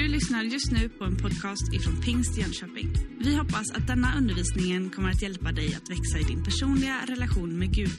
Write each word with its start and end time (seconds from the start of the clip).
Du 0.00 0.08
lyssnar 0.08 0.42
just 0.42 0.72
nu 0.72 0.88
på 0.88 1.04
en 1.04 1.16
podcast 1.16 1.74
ifrån 1.74 2.00
Pingst 2.00 2.38
Jönköping. 2.38 2.88
Vi 3.18 3.36
hoppas 3.36 3.70
att 3.70 3.86
denna 3.86 4.16
undervisning 4.18 4.90
kommer 4.90 5.10
att 5.10 5.22
hjälpa 5.22 5.52
dig 5.52 5.74
att 5.74 5.90
växa 5.90 6.18
i 6.18 6.22
din 6.22 6.44
personliga 6.44 7.04
relation 7.06 7.58
med 7.58 7.74
Gud. 7.74 7.92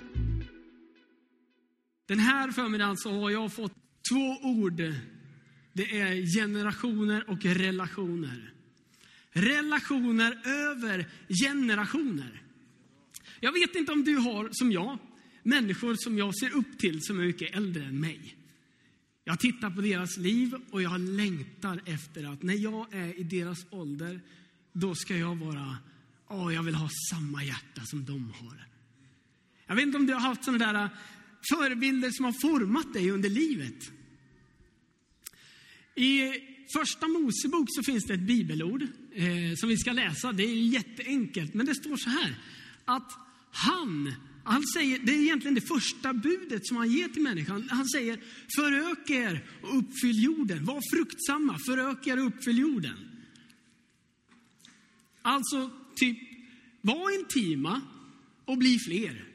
Den 2.08 2.20
här 2.20 2.52
förmiddagen 2.52 2.98
så 2.98 3.22
har 3.22 3.30
jag 3.30 3.54
fått 3.54 3.74
två 4.12 4.48
ord. 4.48 4.82
Det 5.74 6.00
är 6.00 6.40
generationer 6.40 7.30
och 7.30 7.46
relationer. 7.46 8.54
Relationer 9.32 10.42
över 10.46 11.08
generationer. 11.44 12.44
Jag 13.40 13.52
vet 13.52 13.76
inte 13.76 13.92
om 13.92 14.04
du 14.04 14.16
har, 14.16 14.50
som 14.52 14.72
jag, 14.72 14.98
människor 15.44 15.96
som 15.98 16.18
jag 16.18 16.40
ser 16.40 16.58
upp 16.58 16.80
till 16.80 17.02
som 17.02 17.20
är 17.20 17.24
mycket 17.24 17.56
äldre 17.56 17.84
än 17.84 18.00
mig. 18.00 18.41
Jag 19.32 19.40
tittar 19.40 19.70
på 19.70 19.82
deras 19.82 20.18
liv 20.18 20.56
och 20.72 20.82
jag 20.82 21.00
längtar 21.00 21.82
efter 21.86 22.34
att 22.34 22.44
när 22.44 22.54
jag 22.54 22.94
är 22.94 23.20
i 23.20 23.24
deras 23.24 23.66
ålder, 23.70 24.22
då 24.74 24.96
ska 24.96 25.18
jag 25.18 25.36
vara, 25.36 25.78
åh, 26.28 26.54
jag 26.54 26.64
vill 26.64 26.76
ha 26.76 26.90
samma 27.12 27.44
hjärta 27.44 27.82
som 27.86 28.06
de 28.06 28.32
har. 28.32 28.68
Jag 29.66 29.76
vet 29.76 29.86
inte 29.86 29.98
om 29.98 30.06
du 30.06 30.14
har 30.14 30.20
haft 30.20 30.44
sådana 30.44 30.74
där 30.74 30.84
äh, 30.84 30.90
förebilder 31.50 32.12
som 32.12 32.26
har 32.26 32.32
format 32.42 32.94
dig 32.94 33.12
under 33.12 33.30
livet. 33.30 33.92
I 35.96 36.32
första 36.78 37.08
Mosebok 37.08 37.68
så 37.70 37.84
finns 37.84 38.06
det 38.06 38.14
ett 38.14 38.28
bibelord 38.28 38.82
eh, 39.14 39.56
som 39.56 39.70
vi 39.70 39.78
ska 39.78 39.92
läsa. 39.92 40.32
Det 40.32 40.44
är 40.44 40.56
jätteenkelt, 40.56 41.54
men 41.54 41.66
det 41.66 41.76
står 41.76 41.98
så 41.98 42.10
här 42.10 42.36
att 42.86 43.12
han, 43.52 44.14
han 44.44 44.64
säger, 44.68 45.00
det 45.00 45.12
är 45.12 45.22
egentligen 45.22 45.56
det 45.56 45.62
första 45.62 46.14
budet 46.14 46.68
som 46.68 46.78
han 46.78 46.92
ger 46.92 47.08
till 47.08 47.22
människan. 47.22 47.70
Han 47.70 47.88
säger, 47.88 48.20
förök 48.56 49.10
er 49.10 49.46
och 49.62 49.78
uppfyll 49.78 50.24
jorden. 50.24 50.66
Var 50.66 50.82
fruktsamma, 50.96 51.60
förök 51.66 52.08
er 52.08 52.18
och 52.20 52.28
uppfyll 52.28 52.58
jorden. 52.58 52.98
Alltså, 55.22 55.70
typ, 55.96 56.18
var 56.82 57.20
intima 57.20 57.82
och 58.46 58.58
bli 58.58 58.80
fler. 58.80 59.28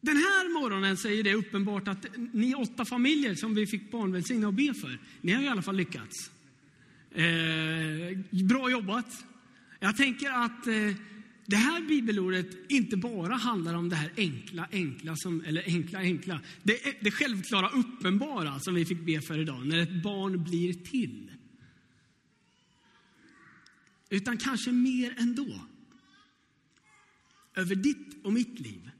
Den 0.00 0.16
här 0.16 0.60
morgonen 0.60 0.96
säger 0.96 1.22
det 1.22 1.34
uppenbart 1.34 1.88
att 1.88 2.06
ni 2.32 2.54
åtta 2.54 2.84
familjer 2.84 3.34
som 3.34 3.54
vi 3.54 3.66
fick 3.66 3.90
barnvälsigna 3.90 4.46
och 4.46 4.54
be 4.54 4.74
för, 4.74 4.98
ni 5.20 5.32
har 5.32 5.42
i 5.42 5.48
alla 5.48 5.62
fall 5.62 5.76
lyckats. 5.76 6.30
Eh, 7.10 8.18
bra 8.44 8.70
jobbat. 8.70 9.24
Jag 9.80 9.96
tänker 9.96 10.30
att 10.30 10.66
eh, 10.66 10.74
det 11.46 11.56
här 11.56 11.82
bibelordet 11.82 12.70
inte 12.70 12.96
bara 12.96 13.34
handlar 13.34 13.74
om 13.74 13.88
det 13.88 13.96
här 13.96 14.12
enkla, 14.16 14.68
enkla, 14.72 15.16
som, 15.16 15.44
eller 15.44 15.62
enkla, 15.66 15.98
enkla. 15.98 16.40
Det, 16.62 16.78
det 17.00 17.10
självklara, 17.10 17.68
uppenbara 17.68 18.60
som 18.60 18.74
vi 18.74 18.84
fick 18.84 19.00
be 19.00 19.20
för 19.20 19.38
idag, 19.38 19.66
när 19.66 19.78
ett 19.78 20.02
barn 20.02 20.44
blir 20.44 20.72
till. 20.74 21.30
Utan 24.10 24.36
kanske 24.36 24.72
mer 24.72 25.14
ändå. 25.18 25.60
Över 27.54 27.74
ditt 27.74 28.24
och 28.24 28.32
mitt 28.32 28.60
liv. 28.60 28.90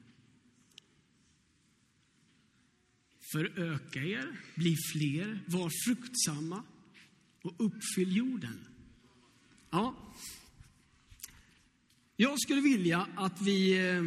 Föröka 3.32 4.00
er, 4.00 4.40
bli 4.54 4.76
fler, 4.92 5.40
var 5.46 5.70
fruktsamma 5.86 6.62
och 7.42 7.54
uppfyll 7.58 8.16
jorden. 8.16 8.64
Ja, 9.70 10.14
jag 12.16 12.40
skulle 12.40 12.60
vilja 12.60 13.06
att 13.14 13.42
vi 13.42 13.88
eh, 13.88 14.02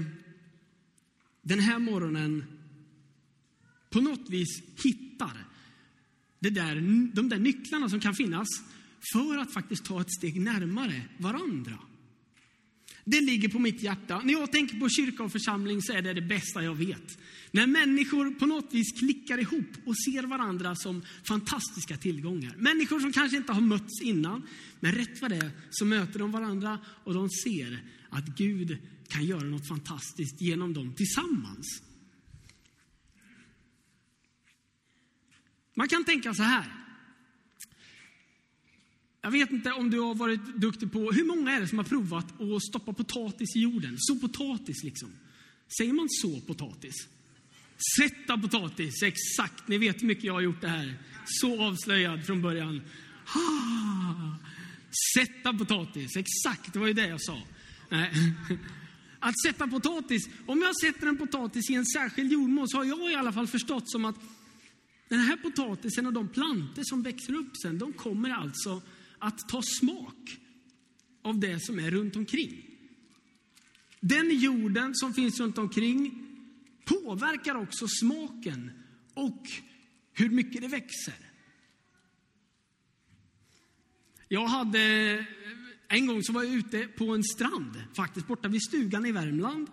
den 1.41 1.59
här 1.59 1.79
morgonen 1.79 2.43
på 3.89 4.01
något 4.01 4.29
vis 4.29 4.61
hittar 4.83 5.47
det 6.39 6.49
där, 6.49 6.75
de 7.13 7.29
där 7.29 7.39
nycklarna 7.39 7.89
som 7.89 7.99
kan 7.99 8.15
finnas 8.15 8.47
för 9.13 9.37
att 9.37 9.53
faktiskt 9.53 9.85
ta 9.85 10.01
ett 10.01 10.13
steg 10.17 10.41
närmare 10.41 11.01
varandra. 11.17 11.79
Det 13.05 13.21
ligger 13.21 13.49
på 13.49 13.59
mitt 13.59 13.81
hjärta. 13.81 14.21
När 14.23 14.33
jag 14.33 14.51
tänker 14.51 14.79
på 14.79 14.89
kyrka 14.89 15.23
och 15.23 15.31
församling 15.31 15.81
så 15.81 15.93
är 15.93 16.01
det 16.01 16.13
det 16.13 16.21
bästa 16.21 16.63
jag 16.63 16.75
vet. 16.75 17.17
När 17.51 17.67
människor 17.67 18.31
på 18.31 18.45
något 18.45 18.73
vis 18.73 18.99
klickar 18.99 19.37
ihop 19.37 19.69
och 19.85 19.97
ser 19.97 20.27
varandra 20.27 20.75
som 20.75 21.01
fantastiska 21.27 21.97
tillgångar. 21.97 22.55
Människor 22.57 22.99
som 22.99 23.13
kanske 23.13 23.37
inte 23.37 23.53
har 23.53 23.61
mötts 23.61 24.01
innan, 24.01 24.43
men 24.79 24.91
rätt 24.91 25.21
vad 25.21 25.31
det 25.31 25.37
är 25.37 25.51
så 25.69 25.85
möter 25.85 26.19
de 26.19 26.31
varandra 26.31 26.79
och 27.03 27.13
de 27.13 27.29
ser 27.29 27.83
att 28.09 28.25
Gud 28.25 28.77
kan 29.07 29.25
göra 29.25 29.43
något 29.43 29.67
fantastiskt 29.67 30.41
genom 30.41 30.73
dem 30.73 30.93
tillsammans. 30.95 31.81
Man 35.73 35.87
kan 35.87 36.05
tänka 36.05 36.33
så 36.33 36.43
här. 36.43 36.65
Jag 39.21 39.31
vet 39.31 39.51
inte 39.51 39.71
om 39.71 39.89
du 39.89 39.99
har 39.99 40.15
varit 40.15 40.55
duktig 40.55 40.91
på, 40.91 41.11
hur 41.11 41.25
många 41.25 41.51
är 41.51 41.61
det 41.61 41.67
som 41.67 41.77
har 41.77 41.85
provat 41.85 42.41
att 42.41 42.63
stoppa 42.63 42.93
potatis 42.93 43.55
i 43.55 43.59
jorden? 43.59 43.95
Så 43.97 44.15
potatis 44.15 44.83
liksom. 44.83 45.09
Säger 45.77 45.93
man 45.93 46.07
så 46.09 46.41
potatis? 46.41 47.07
Sätta 47.97 48.37
potatis, 48.37 49.03
exakt. 49.03 49.67
Ni 49.67 49.77
vet 49.77 50.01
hur 50.01 50.07
mycket 50.07 50.23
jag 50.23 50.33
har 50.33 50.41
gjort 50.41 50.61
det 50.61 50.69
här. 50.69 50.97
Så 51.25 51.63
avslöjad 51.63 52.25
från 52.25 52.41
början. 52.41 52.81
Ah, 53.25 54.35
sätta 55.15 55.53
potatis, 55.53 56.15
exakt, 56.15 56.73
det 56.73 56.79
var 56.79 56.87
ju 56.87 56.93
det 56.93 57.07
jag 57.07 57.21
sa. 57.21 57.41
Eh, 57.89 57.99
att 59.19 59.41
sätta 59.41 59.67
potatis, 59.67 60.29
om 60.45 60.61
jag 60.61 60.79
sätter 60.79 61.07
en 61.07 61.17
potatis 61.17 61.69
i 61.69 61.73
en 61.73 61.85
särskild 61.85 62.31
jordmån 62.31 62.67
så 62.67 62.77
har 62.77 62.85
jag 62.85 63.11
i 63.11 63.15
alla 63.15 63.33
fall 63.33 63.47
förstått 63.47 63.91
som 63.91 64.05
att 64.05 64.15
den 65.07 65.19
här 65.19 65.37
potatisen 65.37 66.05
och 66.05 66.13
de 66.13 66.27
planter 66.27 66.83
som 66.85 67.03
växer 67.03 67.33
upp 67.33 67.57
sen, 67.61 67.77
de 67.77 67.93
kommer 67.93 68.29
alltså 68.29 68.81
att 69.19 69.49
ta 69.49 69.61
smak 69.61 70.37
av 71.21 71.39
det 71.39 71.65
som 71.65 71.79
är 71.79 71.91
runt 71.91 72.15
omkring. 72.15 72.63
Den 73.99 74.39
jorden 74.39 74.95
som 74.95 75.13
finns 75.13 75.39
runt 75.39 75.57
omkring 75.57 76.27
påverkar 76.85 77.55
också 77.55 77.87
smaken 77.87 78.71
och 79.13 79.47
hur 80.13 80.29
mycket 80.29 80.61
det 80.61 80.67
växer. 80.67 81.13
Jag 84.27 84.47
hade, 84.47 85.25
en 85.89 86.05
gång 86.05 86.23
så 86.23 86.33
var 86.33 86.43
jag 86.43 86.53
ute 86.53 86.87
på 86.87 87.15
en 87.15 87.23
strand, 87.23 87.83
faktiskt 87.95 88.27
borta 88.27 88.47
vid 88.47 88.63
stugan 88.63 89.05
i 89.05 89.11
Värmland. 89.11 89.67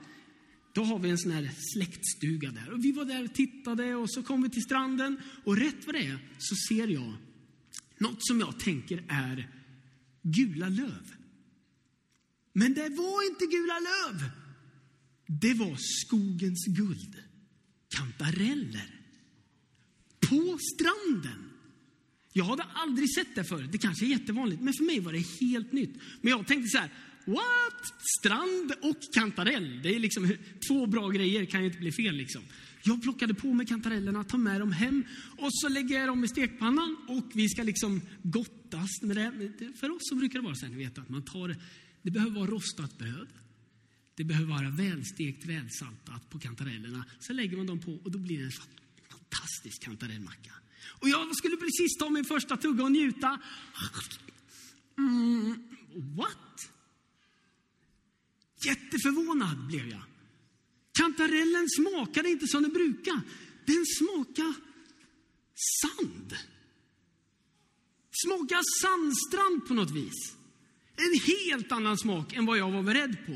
Då 0.73 0.85
har 0.85 0.99
vi 0.99 1.11
en 1.11 1.19
sån 1.19 1.33
här 1.33 1.51
släktstuga 1.75 2.51
där. 2.51 2.73
Och 2.73 2.85
vi 2.85 2.93
var 2.93 3.05
där 3.05 3.25
och 3.25 3.35
tittade 3.35 3.95
och 3.95 4.11
så 4.11 4.23
kom 4.23 4.43
vi 4.43 4.51
till 4.51 4.63
stranden 4.63 5.21
och 5.45 5.57
rätt 5.57 5.87
vad 5.87 5.95
det 5.95 6.07
är 6.07 6.19
så 6.39 6.55
ser 6.69 6.89
jag 6.89 7.15
något 7.99 8.27
som 8.27 8.41
jag 8.41 8.59
tänker 8.59 9.05
är 9.09 9.51
gula 10.23 10.69
löv. 10.69 11.15
Men 12.53 12.75
det 12.75 12.89
var 12.89 13.31
inte 13.31 13.47
gula 13.47 13.79
löv. 13.81 14.31
Det 15.27 15.55
var 15.55 15.77
skogens 15.79 16.67
guld. 16.67 17.17
Kantareller. 17.89 19.01
På 20.29 20.59
stranden. 20.59 21.44
Jag 22.37 22.45
hade 22.45 22.63
aldrig 22.63 23.15
sett 23.15 23.35
det 23.35 23.45
förut. 23.45 23.73
Det 23.73 23.79
kanske 23.79 24.07
är 24.07 24.09
jättevanligt, 24.09 24.63
men 24.63 24.75
för 24.75 24.85
mig 24.85 25.01
var 25.01 25.13
det 25.13 25.25
helt 25.41 25.73
nytt. 25.73 25.95
Men 26.21 26.31
jag 26.31 26.47
tänkte 26.47 26.69
så 26.69 26.79
här, 26.79 26.91
what? 27.25 27.95
Strand 28.19 28.73
och 28.83 28.97
kantarell. 29.15 29.83
Det 29.83 29.95
är 29.95 29.99
liksom 29.99 30.37
två 30.69 30.87
bra 30.87 31.09
grejer, 31.09 31.45
kan 31.45 31.61
ju 31.61 31.67
inte 31.67 31.79
bli 31.79 31.93
fel 31.93 32.15
liksom. 32.15 32.43
Jag 32.85 33.03
plockade 33.03 33.35
på 33.35 33.55
mig 33.55 33.67
kantarellerna, 33.67 34.25
tar 34.25 34.39
med 34.39 34.61
dem 34.61 34.73
hem 34.73 35.05
och 35.37 35.49
så 35.51 35.69
lägger 35.69 35.99
jag 35.99 36.09
dem 36.09 36.25
i 36.25 36.29
stekpannan 36.29 36.97
och 37.09 37.31
vi 37.35 37.49
ska 37.49 37.63
liksom 37.63 38.01
gottas 38.23 39.03
med 39.03 39.17
det. 39.17 39.73
För 39.81 39.91
oss 39.91 40.03
så 40.03 40.15
brukar 40.15 40.39
det 40.39 40.45
vara 40.45 40.55
så 40.55 40.67
här, 40.67 40.73
ni 40.73 40.85
vet 40.85 40.99
att 40.99 41.09
man 41.09 41.23
tar, 41.23 41.57
det 42.03 42.11
behöver 42.11 42.35
vara 42.35 42.51
rostat 42.51 42.99
bröd. 42.99 43.29
Det 44.15 44.25
behöver 44.25 44.49
vara 44.49 44.71
välstekt, 44.71 45.47
välsaltat 45.47 46.31
på 46.31 46.39
kantarellerna. 46.39 47.05
Sen 47.27 47.37
lägger 47.37 47.57
man 47.57 47.67
dem 47.67 47.81
på 47.81 47.93
och 47.93 48.11
då 48.11 48.19
blir 48.19 48.39
det 48.39 48.45
en 48.45 48.53
fantastisk 49.11 49.83
kantarellmacka. 49.83 50.53
Och 51.01 51.09
jag 51.09 51.37
skulle 51.37 51.57
precis 51.57 51.97
ta 51.99 52.11
min 52.11 52.25
första 52.25 52.57
tugga 52.57 52.85
och 52.85 52.93
njuta. 52.93 53.41
Mm, 54.99 55.69
what? 56.17 56.71
Jätteförvånad 58.67 59.67
blev 59.67 59.89
jag. 59.89 60.03
Kantarellen 60.93 61.67
smakade 61.71 62.31
inte 62.31 62.47
som 62.47 62.63
den 62.63 62.73
brukar. 62.73 63.21
Den 63.67 63.85
smakade 63.99 64.55
sand. 65.81 66.37
Smakade 68.25 68.63
sandstrand 68.83 69.67
på 69.67 69.75
något 69.75 69.91
vis. 69.91 70.37
En 70.97 71.21
helt 71.27 71.73
annan 71.73 71.99
smak 71.99 72.33
än 72.33 72.47
vad 72.47 72.59
jag 72.59 72.71
var 72.71 72.83
beredd 72.83 73.27
på. 73.27 73.33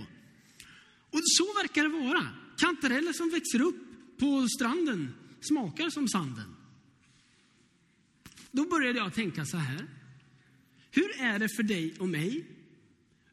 Och 1.11 1.21
så 1.25 1.53
verkar 1.53 1.83
det 1.83 1.89
vara. 1.89 2.29
Kantareller 2.57 3.13
som 3.13 3.31
växer 3.31 3.61
upp 3.61 3.77
på 4.19 4.49
stranden 4.49 5.15
smakar 5.41 5.91
som 5.91 6.09
sanden. 6.09 6.58
Då 8.53 8.69
började 8.69 8.99
jag 8.99 9.15
tänka 9.15 9.45
så 9.45 9.57
här. 9.57 9.87
Hur 10.91 11.21
är 11.21 11.39
det 11.39 11.49
för 11.49 11.63
dig 11.63 11.95
och 11.99 12.09
mig? 12.09 12.47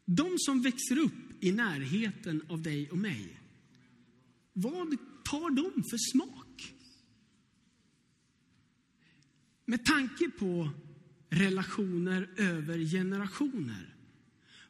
De 0.04 0.34
som 0.38 0.62
växer 0.62 0.98
upp 0.98 1.44
i 1.44 1.52
närheten 1.52 2.42
av 2.48 2.62
dig 2.62 2.90
och 2.90 2.98
mig. 2.98 3.40
Vad 4.52 4.96
tar 5.24 5.50
de 5.50 5.82
för 5.90 5.98
smak? 6.12 6.74
Med 9.64 9.84
tanke 9.84 10.30
på 10.30 10.70
relationer 11.30 12.30
över 12.36 12.78
generationer. 12.78 13.94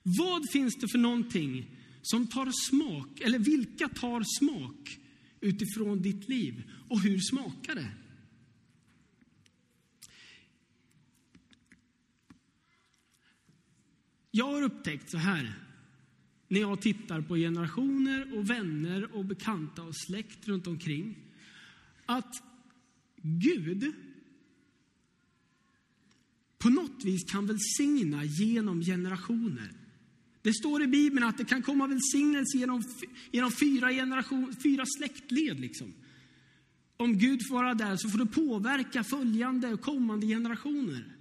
Vad 0.03 0.51
finns 0.51 0.77
det 0.77 0.89
för 0.89 0.99
någonting 0.99 1.77
som 2.03 2.27
tar 2.27 2.71
smak, 2.71 3.21
eller 3.21 3.39
vilka 3.39 3.89
tar 3.89 4.23
smak 4.39 4.99
utifrån 5.41 6.03
ditt 6.03 6.29
liv? 6.29 6.71
Och 6.89 7.01
hur 7.01 7.19
smakar 7.19 7.75
det? 7.75 7.91
Jag 14.37 14.53
har 14.53 14.63
upptäckt 14.63 15.11
så 15.11 15.19
här, 15.19 15.53
när 16.49 16.61
jag 16.61 16.81
tittar 16.81 17.21
på 17.21 17.37
generationer 17.37 18.39
och 18.39 18.51
vänner 18.51 19.15
och 19.15 19.25
bekanta 19.25 19.83
och 19.83 19.97
släkt 19.97 20.49
runt 20.49 20.67
omkring, 20.67 21.19
att 22.07 22.35
Gud 23.23 23.93
på 26.59 26.69
något 26.69 27.05
vis 27.05 27.31
kan 27.31 27.47
välsigna 27.47 28.25
genom 28.25 28.81
generationer. 28.81 29.73
Det 30.43 30.53
står 30.53 30.83
i 30.83 30.87
Bibeln 30.87 31.27
att 31.27 31.39
det 31.39 31.45
kan 31.45 31.63
komma 31.63 31.87
välsignelse 31.87 32.59
genom, 32.59 32.83
genom 33.31 33.51
fyra, 33.51 33.91
generation, 33.91 34.55
fyra 34.63 34.85
släktled. 34.99 35.61
Liksom. 35.61 35.93
Om 36.97 37.19
Gud 37.19 37.41
får 37.49 37.55
vara 37.55 37.75
där 37.75 37.97
så 37.97 38.09
får 38.09 38.19
det 38.19 38.27
påverka 38.27 39.05
följande 39.05 39.73
och 39.73 39.81
kommande 39.81 40.27
generationer. 40.27 41.16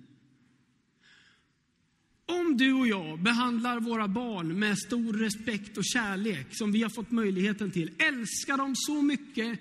Om 2.25 2.57
du 2.57 2.73
och 2.73 2.87
jag 2.87 3.19
behandlar 3.19 3.79
våra 3.79 4.07
barn 4.07 4.59
med 4.59 4.79
stor 4.79 5.13
respekt 5.13 5.77
och 5.77 5.85
kärlek, 5.85 6.47
som 6.51 6.71
vi 6.71 6.83
har 6.83 6.89
fått 6.89 7.11
möjligheten 7.11 7.71
till, 7.71 7.91
älskar 7.97 8.57
dem 8.57 8.73
så 8.75 9.01
mycket 9.01 9.59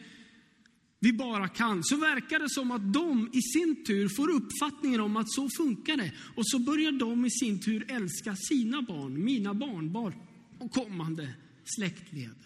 vi 1.01 1.13
bara 1.13 1.49
kan, 1.49 1.85
så 1.85 1.97
verkar 1.97 2.39
det 2.39 2.51
som 2.51 2.71
att 2.71 2.93
de 2.93 3.31
i 3.33 3.43
sin 3.43 3.85
tur 3.85 4.09
får 4.17 4.31
uppfattningen 4.31 5.01
om 5.01 5.17
att 5.17 5.33
så 5.33 5.49
funkar 5.57 5.97
det. 5.97 6.13
Och 6.37 6.47
så 6.47 6.59
börjar 6.59 6.93
de 6.93 7.25
i 7.25 7.31
sin 7.31 7.61
tur 7.61 7.85
älska 7.89 8.37
sina 8.37 8.83
barn, 8.83 9.25
mina 9.25 9.55
barnbarn 9.55 10.15
och 10.59 10.73
kommande 10.73 11.35
släktled. 11.65 12.37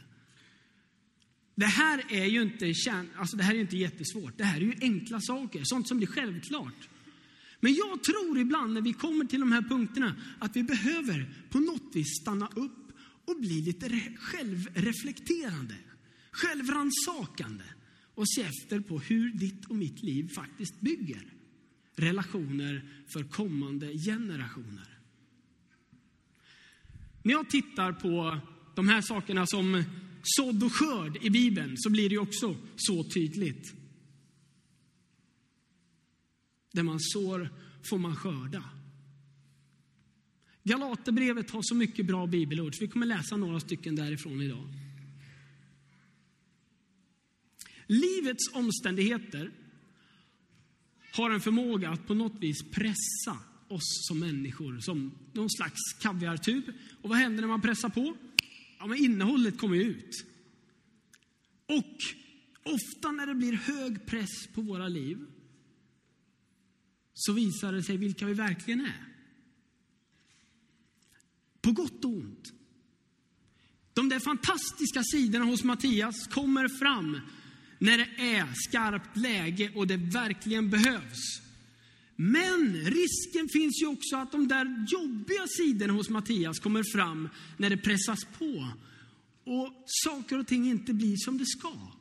Det 1.55 1.67
här 1.67 2.05
är 2.09 2.25
ju 2.25 2.43
inte, 2.43 2.75
kärn, 2.75 3.11
alltså 3.17 3.37
det 3.37 3.43
här 3.43 3.55
är 3.55 3.61
inte 3.61 3.76
jättesvårt. 3.76 4.38
Det 4.38 4.44
här 4.44 4.56
är 4.56 4.64
ju 4.64 4.75
enkla 4.81 5.21
saker, 5.21 5.61
sånt 5.64 5.88
som 5.88 5.97
blir 5.97 6.06
självklart. 6.06 6.88
Men 7.61 7.75
jag 7.75 8.05
tror 8.05 8.39
ibland 8.39 8.75
när 8.75 8.81
vi 8.81 8.93
kommer 8.93 9.25
till 9.25 9.41
de 9.41 9.53
här 9.53 9.63
punkterna 9.63 10.17
att 10.39 10.57
vi 10.57 10.63
behöver 10.63 11.35
på 11.51 11.61
något 11.61 11.91
vis 11.93 12.21
stanna 12.23 12.49
upp 12.57 12.93
och 13.25 13.41
bli 13.41 13.63
lite 13.63 13.89
självreflekterande, 14.19 15.75
självransakande 16.31 17.65
och 18.15 18.29
se 18.29 18.43
efter 18.43 18.81
på 18.81 18.99
hur 18.99 19.31
ditt 19.31 19.65
och 19.65 19.77
mitt 19.77 20.03
liv 20.03 20.29
faktiskt 20.35 20.81
bygger 20.81 21.23
relationer 21.97 22.91
för 23.13 23.23
kommande 23.23 23.99
generationer. 23.99 24.99
När 27.23 27.33
jag 27.33 27.51
tittar 27.51 27.93
på 27.93 28.39
de 28.75 28.89
här 28.89 29.01
sakerna 29.01 29.47
som 29.47 29.85
sådd 30.23 30.63
och 30.63 30.73
skörd 30.73 31.19
i 31.23 31.31
Bibeln 31.31 31.75
så 31.77 31.91
blir 31.91 32.11
det 32.11 32.19
också 32.19 32.57
så 32.77 33.05
tydligt. 33.05 33.75
Det 36.73 36.82
man 36.82 37.00
sår 37.00 37.50
får 37.91 37.99
man 37.99 38.17
skörda. 38.17 38.65
Galaterbrevet 40.62 41.50
har 41.50 41.62
så 41.62 41.75
mycket 41.75 42.06
bra 42.06 42.26
bibelord, 42.26 42.75
så 42.75 42.85
vi 42.85 42.88
kommer 42.88 43.06
läsa 43.06 43.37
några 43.37 43.61
stycken 43.61 43.97
därifrån 43.97 44.43
idag. 44.43 44.69
Livets 47.87 48.55
omständigheter 48.55 49.50
har 51.12 51.31
en 51.31 51.41
förmåga 51.41 51.91
att 51.91 52.06
på 52.06 52.15
något 52.15 52.35
vis 52.41 52.62
pressa 52.71 53.38
oss 53.69 54.06
som 54.09 54.19
människor 54.19 54.81
som 54.81 55.12
någon 55.32 55.50
slags 55.50 55.81
kaviartub. 56.00 56.64
Och 57.03 57.09
vad 57.09 57.19
händer 57.19 57.41
när 57.41 57.49
man 57.49 57.61
pressar 57.61 57.88
på? 57.88 58.17
Ja, 58.79 58.87
men 58.87 58.99
innehållet 58.99 59.59
kommer 59.59 59.76
ut. 59.76 60.11
Och 61.67 61.97
ofta 62.62 63.12
när 63.12 63.26
det 63.26 63.35
blir 63.35 63.53
hög 63.53 64.06
press 64.06 64.47
på 64.55 64.61
våra 64.61 64.88
liv 64.88 65.19
så 67.20 67.32
visar 67.32 67.73
det 67.73 67.82
sig 67.82 67.97
vilka 67.97 68.26
vi 68.26 68.35
verkligen 68.35 68.81
är. 68.81 69.05
På 71.61 71.73
gott 71.73 72.05
och 72.05 72.11
ont. 72.11 72.53
De 73.94 74.09
där 74.09 74.20
fantastiska 74.20 75.03
sidorna 75.03 75.44
hos 75.44 75.65
Mattias 75.65 76.26
kommer 76.26 76.69
fram 76.69 77.20
när 77.79 77.99
det 77.99 78.09
är 78.37 78.49
skarpt 78.55 79.17
läge 79.17 79.73
och 79.75 79.87
det 79.87 79.97
verkligen 79.97 80.70
behövs. 80.70 81.41
Men 82.17 82.75
risken 82.75 83.49
finns 83.53 83.82
ju 83.82 83.87
också 83.87 84.17
att 84.17 84.32
de 84.32 84.49
där 84.49 84.87
jobbiga 84.88 85.47
sidorna 85.47 85.93
hos 85.93 86.09
Mattias 86.09 86.59
kommer 86.59 86.82
fram 86.93 87.29
när 87.56 87.71
det 87.71 87.76
pressas 87.76 88.25
på 88.38 88.69
och 89.44 89.85
saker 89.87 90.38
och 90.38 90.47
ting 90.47 90.71
inte 90.71 90.94
blir 90.94 91.17
som 91.17 91.38
det 91.38 91.47
ska. 91.47 91.98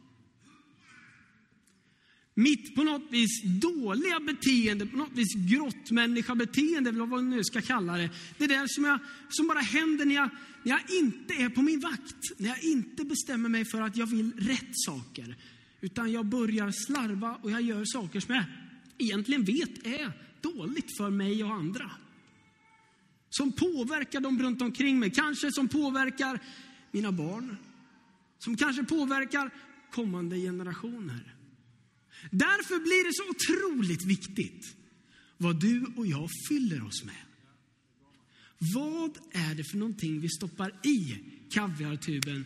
Mitt 2.40 2.76
på 2.76 2.84
något 2.84 3.08
vis 3.10 3.44
dåliga 3.44 4.20
beteende, 4.20 4.86
på 4.86 4.98
något 4.98 5.12
vis 5.14 5.36
grottmänniska-beteende, 5.36 6.90
eller 6.90 7.00
vad 7.00 7.10
man 7.10 7.30
nu 7.30 7.44
ska 7.44 7.62
kalla 7.62 7.98
det. 7.98 8.10
Det 8.38 8.48
där 8.48 8.66
som, 8.68 8.84
jag, 8.84 9.00
som 9.30 9.48
bara 9.48 9.60
händer 9.60 10.06
när 10.06 10.16
jag, 10.16 10.30
när 10.64 10.72
jag 10.72 10.82
inte 11.00 11.34
är 11.34 11.50
på 11.50 11.62
min 11.62 11.80
vakt, 11.80 12.40
när 12.40 12.48
jag 12.48 12.64
inte 12.64 13.06
bestämmer 13.06 13.50
mig 13.50 13.66
för 13.66 13.82
att 13.82 13.98
jag 13.98 14.08
vill 14.08 14.32
rätt 14.38 14.72
saker. 14.72 15.36
Utan 15.82 16.12
jag 16.12 16.26
börjar 16.26 16.72
slarva 16.72 17.36
och 17.42 17.52
jag 17.52 17.62
gör 17.62 17.84
saker 17.86 18.20
som 18.20 18.36
jag 18.36 18.44
egentligen 18.98 19.44
vet 19.44 19.86
är 19.86 20.12
dåligt 20.42 20.98
för 20.98 21.10
mig 21.10 21.44
och 21.44 21.54
andra. 21.54 21.92
Som 23.30 23.52
påverkar 23.52 24.20
dem 24.20 24.42
runt 24.42 24.62
omkring 24.62 25.00
mig, 25.00 25.12
kanske 25.12 25.52
som 25.52 25.68
påverkar 25.68 26.40
mina 26.92 27.12
barn. 27.12 27.58
Som 28.40 28.58
kanske 28.58 28.84
påverkar 28.84 29.52
kommande 29.92 30.38
generationer. 30.38 31.37
Därför 32.32 32.80
blir 32.80 33.04
det 33.08 33.14
så 33.14 33.30
otroligt 33.30 34.06
viktigt 34.06 34.76
vad 35.38 35.62
du 35.62 35.86
och 35.96 36.08
jag 36.08 36.30
fyller 36.50 36.84
oss 36.86 37.04
med. 37.04 37.24
Vad 38.58 39.18
är 39.32 39.56
det 39.56 39.64
för 39.64 39.78
någonting 39.78 40.22
vi 40.22 40.30
stoppar 40.30 40.80
i 40.84 41.20
kaviartuben 41.52 42.46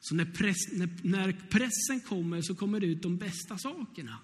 så 0.00 0.14
när, 0.14 0.24
press, 0.24 0.56
när, 0.72 0.88
när 1.02 1.32
pressen 1.32 2.00
kommer 2.00 2.42
så 2.42 2.54
kommer 2.54 2.80
det 2.80 2.86
ut 2.86 3.02
de 3.02 3.16
bästa 3.16 3.58
sakerna. 3.58 4.18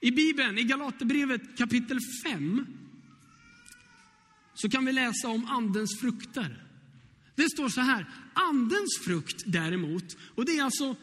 I 0.00 0.10
Bibeln, 0.10 0.58
i 0.58 0.62
Galaterbrevet 0.62 1.58
kapitel 1.58 1.98
5, 2.24 2.66
så 4.54 4.68
kan 4.68 4.84
vi 4.84 4.92
läsa 4.92 5.28
om 5.28 5.44
andens 5.46 6.00
frukter. 6.00 6.64
Det 7.34 7.50
står 7.50 7.68
så 7.68 7.80
här, 7.80 8.06
andens 8.34 8.98
frukt 9.04 9.42
däremot, 9.46 10.16
och 10.34 10.44
det 10.44 10.58
är 10.58 10.62
alltså 10.62 10.96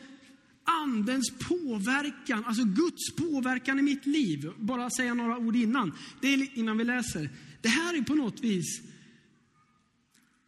andens 0.66 1.32
påverkan, 1.32 2.46
alltså 2.46 2.64
Guds 2.64 3.16
påverkan 3.16 3.80
i 3.80 3.82
mitt 3.82 4.06
liv. 4.06 4.52
Bara 4.60 4.90
säga 4.90 5.14
några 5.14 5.38
ord 5.38 5.56
innan, 5.56 5.94
det 6.22 6.28
är 6.28 6.58
innan 6.58 6.78
vi 6.78 6.84
läser. 6.84 7.30
Det 7.62 7.70
här 7.70 7.98
är 7.98 8.02
på 8.02 8.16
något 8.16 8.44
vis 8.44 8.82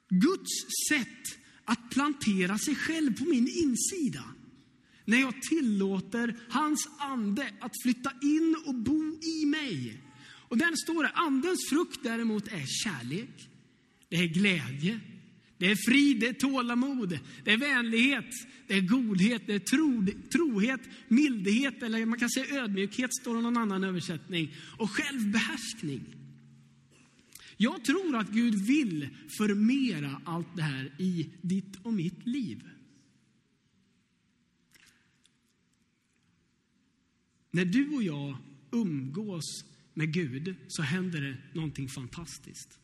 Guds 0.09 0.51
sätt 0.89 1.39
att 1.65 1.89
plantera 1.89 2.57
sig 2.57 2.75
själv 2.75 3.17
på 3.17 3.25
min 3.25 3.47
insida. 3.47 4.23
När 5.05 5.17
jag 5.17 5.41
tillåter 5.41 6.35
hans 6.49 6.89
ande 6.99 7.53
att 7.59 7.81
flytta 7.83 8.11
in 8.21 8.55
och 8.65 8.75
bo 8.75 9.19
i 9.21 9.45
mig. 9.45 10.01
Och 10.49 10.57
där 10.57 10.75
står 10.75 11.03
det, 11.03 11.09
andens 11.09 11.69
frukt 11.69 11.99
däremot 12.03 12.47
är 12.47 12.65
kärlek, 12.65 13.49
det 14.09 14.15
är 14.15 14.27
glädje, 14.27 14.99
det 15.57 15.71
är 15.71 15.75
frid, 15.75 16.19
det 16.19 16.27
är 16.27 16.33
tålamod, 16.33 17.19
det 17.43 17.51
är 17.51 17.57
vänlighet, 17.57 18.25
det 18.67 18.73
är 18.73 18.81
godhet, 18.81 19.41
det 19.45 19.53
är 19.53 19.59
tro, 19.59 20.05
trohet, 20.31 20.81
mildhet 21.07 21.83
eller 21.83 22.05
man 22.05 22.19
kan 22.19 22.29
säga 22.29 22.63
ödmjukhet 22.63 23.13
står 23.21 23.35
det 23.35 23.41
någon 23.41 23.57
annan 23.57 23.83
översättning 23.83 24.55
och 24.77 24.91
självbehärskning. 24.91 26.01
Jag 27.57 27.85
tror 27.85 28.15
att 28.15 28.29
Gud 28.29 28.55
vill 28.55 29.09
förmera 29.37 30.21
allt 30.25 30.55
det 30.55 30.61
här 30.61 30.91
i 30.97 31.29
ditt 31.41 31.75
och 31.83 31.93
mitt 31.93 32.27
liv. 32.27 32.63
När 37.51 37.65
du 37.65 37.95
och 37.95 38.03
jag 38.03 38.37
umgås 38.71 39.65
med 39.93 40.13
Gud 40.13 40.55
så 40.67 40.81
händer 40.81 41.21
det 41.21 41.37
någonting 41.53 41.89
fantastiskt. 41.89 42.79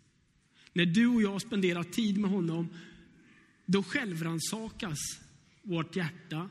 När 0.74 0.86
du 0.86 1.08
och 1.08 1.22
jag 1.22 1.42
spenderar 1.42 1.84
tid 1.84 2.18
med 2.18 2.32
honom, 2.32 2.70
då 3.65 3.84
självrannsakas 3.84 5.00
vårt 5.62 5.96
hjärta. 5.96 6.50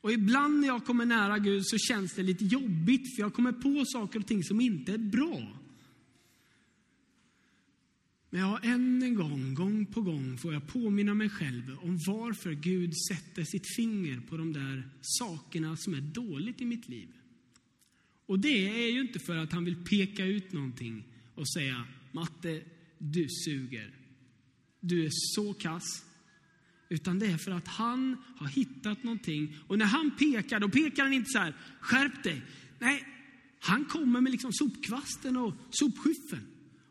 Och 0.00 0.12
ibland 0.12 0.60
när 0.60 0.68
jag 0.68 0.84
kommer 0.84 1.06
nära 1.06 1.38
Gud 1.38 1.66
så 1.66 1.78
känns 1.78 2.14
det 2.14 2.22
lite 2.22 2.44
jobbigt, 2.44 3.16
för 3.16 3.22
jag 3.22 3.34
kommer 3.34 3.52
på 3.52 3.84
saker 3.86 4.18
och 4.18 4.26
ting 4.26 4.44
som 4.44 4.60
inte 4.60 4.92
är 4.92 4.98
bra. 4.98 5.58
Men 8.30 8.40
jag 8.40 8.64
än 8.64 9.02
en 9.02 9.14
gång, 9.14 9.54
gång 9.54 9.86
på 9.86 10.00
gång, 10.00 10.38
får 10.38 10.52
jag 10.52 10.66
påminna 10.66 11.14
mig 11.14 11.28
själv 11.28 11.78
om 11.82 11.98
varför 12.06 12.52
Gud 12.52 12.92
sätter 13.08 13.44
sitt 13.44 13.76
finger 13.76 14.20
på 14.20 14.36
de 14.36 14.52
där 14.52 14.88
sakerna 15.00 15.76
som 15.76 15.94
är 15.94 16.00
dåligt 16.00 16.60
i 16.60 16.64
mitt 16.64 16.88
liv. 16.88 17.08
Och 18.26 18.38
det 18.38 18.84
är 18.84 18.92
ju 18.92 19.00
inte 19.00 19.18
för 19.18 19.36
att 19.36 19.52
han 19.52 19.64
vill 19.64 19.84
peka 19.84 20.24
ut 20.24 20.52
någonting 20.52 21.04
och 21.34 21.48
säga 21.48 21.84
Matte, 22.12 22.62
du 22.98 23.26
suger. 23.44 23.94
Du 24.80 25.04
är 25.04 25.10
så 25.12 25.54
kass. 25.54 26.04
Utan 26.88 27.18
det 27.18 27.26
är 27.26 27.36
för 27.36 27.50
att 27.50 27.68
han 27.68 28.16
har 28.36 28.48
hittat 28.48 29.04
någonting. 29.04 29.56
Och 29.66 29.78
när 29.78 29.86
han 29.86 30.10
pekar, 30.16 30.60
då 30.60 30.68
pekar 30.68 31.02
han 31.02 31.12
inte 31.12 31.30
så 31.30 31.38
här, 31.38 31.56
skärp 31.80 32.22
dig. 32.22 32.42
Nej, 32.78 33.06
han 33.60 33.84
kommer 33.84 34.20
med 34.20 34.32
liksom 34.32 34.52
sopkvasten 34.52 35.36
och 35.36 35.54
sopskyffeln. 35.70 36.46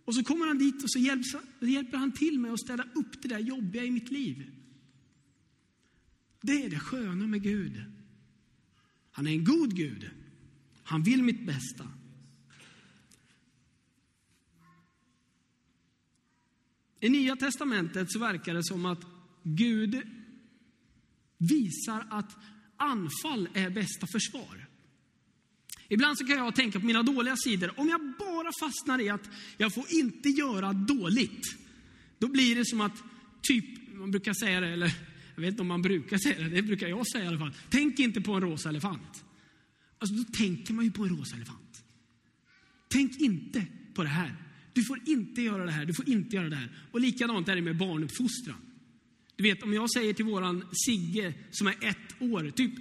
Och 0.05 0.15
så 0.15 0.23
kommer 0.23 0.47
han 0.47 0.57
dit 0.57 0.83
och 0.83 0.91
så 0.91 0.99
hjälper 0.99 1.97
han 1.97 2.11
till 2.11 2.39
med 2.39 2.53
att 2.53 2.59
städa 2.59 2.83
upp 2.83 3.21
det 3.21 3.27
där 3.27 3.39
jobbiga 3.39 3.83
i 3.83 3.91
mitt 3.91 4.11
liv. 4.11 4.51
Det 6.41 6.65
är 6.65 6.69
det 6.69 6.79
sköna 6.79 7.27
med 7.27 7.43
Gud. 7.43 7.83
Han 9.11 9.27
är 9.27 9.31
en 9.31 9.43
god 9.43 9.75
Gud. 9.75 10.09
Han 10.83 11.03
vill 11.03 11.23
mitt 11.23 11.45
bästa. 11.45 11.87
I 16.99 17.09
Nya 17.09 17.35
Testamentet 17.35 18.11
så 18.11 18.19
verkar 18.19 18.53
det 18.53 18.63
som 18.63 18.85
att 18.85 19.01
Gud 19.43 20.01
visar 21.37 22.07
att 22.09 22.37
anfall 22.77 23.49
är 23.53 23.69
bästa 23.69 24.07
försvar. 24.07 24.67
Ibland 25.89 26.17
så 26.17 26.27
kan 26.27 26.37
jag 26.37 26.55
tänka 26.55 26.79
på 26.79 26.85
mina 26.85 27.03
dåliga 27.03 27.35
sidor. 27.37 27.79
Om 27.79 27.89
jag 27.89 28.13
bara 28.19 28.51
fastnar 28.59 29.01
i 29.01 29.09
att 29.09 29.29
jag 29.57 29.73
får 29.73 29.85
inte 29.89 30.29
göra 30.29 30.73
dåligt, 30.73 31.57
då 32.19 32.27
blir 32.27 32.55
det 32.55 32.65
som 32.65 32.81
att, 32.81 33.03
typ, 33.41 33.65
man 33.93 34.11
brukar 34.11 34.33
säga 34.33 34.59
det, 34.59 34.67
eller 34.67 34.91
jag 35.35 35.41
vet 35.41 35.51
inte 35.51 35.61
om 35.61 35.67
man 35.67 35.81
brukar 35.81 36.17
säga 36.17 36.39
det, 36.39 36.49
det 36.49 36.61
brukar 36.61 36.87
jag 36.87 37.07
säga 37.07 37.23
i 37.23 37.27
alla 37.27 37.39
fall. 37.39 37.53
Tänk 37.69 37.99
inte 37.99 38.21
på 38.21 38.33
en 38.33 38.41
rosa 38.41 38.69
elefant. 38.69 39.23
Alltså 39.99 40.15
då 40.15 40.23
tänker 40.23 40.73
man 40.73 40.85
ju 40.85 40.91
på 40.91 41.03
en 41.03 41.09
rosa 41.09 41.35
elefant. 41.35 41.83
Tänk 42.87 43.19
inte 43.19 43.65
på 43.93 44.03
det 44.03 44.09
här. 44.09 44.46
Du 44.77 44.84
får 44.84 45.00
inte 45.05 45.41
göra 45.41 45.65
det 45.65 45.72
här, 45.72 45.86
du 45.86 45.93
får 45.93 46.10
inte 46.10 46.36
göra 46.36 46.50
det 46.50 46.55
här. 46.55 46.69
Och 46.91 47.01
likadant 47.01 47.50
är 47.50 47.55
det 47.55 47.62
med 47.62 47.77
barnuppfostran. 47.77 48.57
Du 49.36 49.43
vet, 49.43 49.63
om 49.63 49.74
jag 49.74 49.91
säger 49.91 50.13
till 50.13 50.25
våran 50.25 50.65
Sigge 50.86 51.34
som 51.51 51.67
är 51.67 51.75
ett 51.81 52.22
år, 52.22 52.50
typ, 52.50 52.74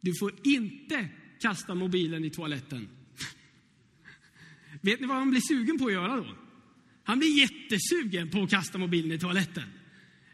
du 0.00 0.12
får 0.20 0.32
inte 0.42 1.08
kasta 1.40 1.74
mobilen 1.74 2.24
i 2.24 2.30
toaletten. 2.30 2.88
Vet 4.80 5.00
ni 5.00 5.06
vad 5.06 5.16
han 5.16 5.30
blir 5.30 5.40
sugen 5.40 5.78
på 5.78 5.86
att 5.86 5.92
göra 5.92 6.16
då? 6.16 6.36
Han 7.04 7.18
blir 7.18 7.38
jättesugen 7.38 8.30
på 8.30 8.42
att 8.42 8.50
kasta 8.50 8.78
mobilen 8.78 9.12
i 9.12 9.18
toaletten. 9.18 9.68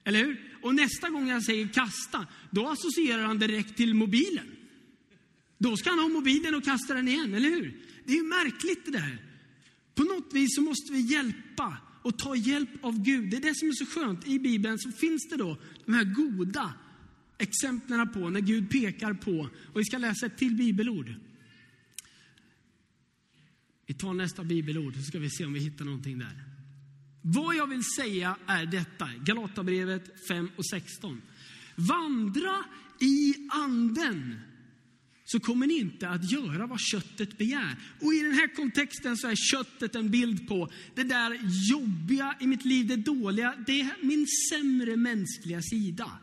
Eller 0.04 0.18
hur? 0.24 0.58
Och 0.62 0.74
nästa 0.74 1.08
gång 1.08 1.28
jag 1.28 1.44
säger 1.44 1.68
kasta, 1.68 2.26
då 2.50 2.68
associerar 2.68 3.22
han 3.22 3.38
direkt 3.38 3.76
till 3.76 3.94
mobilen. 3.94 4.56
Då 5.58 5.76
ska 5.76 5.90
han 5.90 5.98
ha 5.98 6.08
mobilen 6.08 6.54
och 6.54 6.64
kasta 6.64 6.94
den 6.94 7.08
igen, 7.08 7.34
eller 7.34 7.48
hur? 7.48 7.80
Det 8.04 8.12
är 8.12 8.16
ju 8.16 8.22
märkligt 8.22 8.84
det 8.84 8.90
där. 8.90 9.31
På 9.94 10.02
något 10.02 10.32
vis 10.32 10.54
så 10.54 10.62
måste 10.62 10.92
vi 10.92 11.00
hjälpa 11.00 11.76
och 12.02 12.18
ta 12.18 12.36
hjälp 12.36 12.84
av 12.84 13.02
Gud. 13.02 13.30
Det 13.30 13.36
är 13.36 13.40
det 13.40 13.54
som 13.54 13.68
är 13.68 13.72
så 13.72 13.86
skönt. 13.86 14.26
I 14.26 14.38
Bibeln 14.38 14.78
så 14.78 14.92
finns 14.92 15.28
det 15.30 15.36
då 15.36 15.58
de 15.84 15.94
här 15.94 16.04
goda 16.04 16.74
exemplen 17.38 18.08
på 18.08 18.30
när 18.30 18.40
Gud 18.40 18.70
pekar 18.70 19.14
på. 19.14 19.48
Och 19.72 19.80
vi 19.80 19.84
ska 19.84 19.98
läsa 19.98 20.26
ett 20.26 20.38
till 20.38 20.54
bibelord. 20.54 21.14
Vi 23.86 23.94
tar 23.94 24.14
nästa 24.14 24.44
bibelord 24.44 24.94
så 24.94 25.02
ska 25.02 25.18
vi 25.18 25.30
se 25.30 25.44
om 25.44 25.52
vi 25.52 25.60
hittar 25.60 25.84
någonting 25.84 26.18
där. 26.18 26.44
Vad 27.22 27.56
jag 27.56 27.66
vill 27.66 27.84
säga 27.96 28.36
är 28.46 28.66
detta, 28.66 29.08
Galatabrevet 29.24 30.28
5 30.28 30.50
och 30.56 30.66
16. 30.66 31.22
Vandra 31.76 32.64
i 33.00 33.34
anden 33.50 34.40
så 35.32 35.40
kommer 35.40 35.66
ni 35.66 35.78
inte 35.78 36.08
att 36.08 36.30
göra 36.30 36.66
vad 36.66 36.80
köttet 36.80 37.38
begär. 37.38 37.76
Och 38.00 38.14
i 38.14 38.22
den 38.22 38.32
här 38.32 38.54
kontexten 38.54 39.16
så 39.16 39.28
är 39.28 39.34
köttet 39.36 39.94
en 39.94 40.10
bild 40.10 40.48
på 40.48 40.70
det 40.94 41.04
där 41.04 41.38
jobbiga 41.70 42.36
i 42.40 42.46
mitt 42.46 42.64
liv, 42.64 42.86
det 42.86 42.96
dåliga, 42.96 43.54
det 43.66 43.80
är 43.80 44.06
min 44.06 44.26
sämre 44.50 44.96
mänskliga 44.96 45.62
sida. 45.62 46.18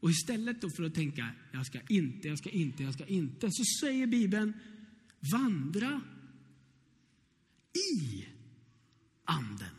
Och 0.00 0.10
istället 0.10 0.60
då 0.60 0.70
för 0.70 0.82
att 0.82 0.94
tänka, 0.94 1.30
jag 1.52 1.66
ska 1.66 1.80
inte, 1.88 2.28
jag 2.28 2.38
ska 2.38 2.50
inte, 2.50 2.82
jag 2.82 2.94
ska 2.94 3.06
inte, 3.06 3.48
så 3.50 3.64
säger 3.80 4.06
Bibeln, 4.06 4.52
vandra 5.32 6.00
i 7.94 8.26
anden. 9.24 9.74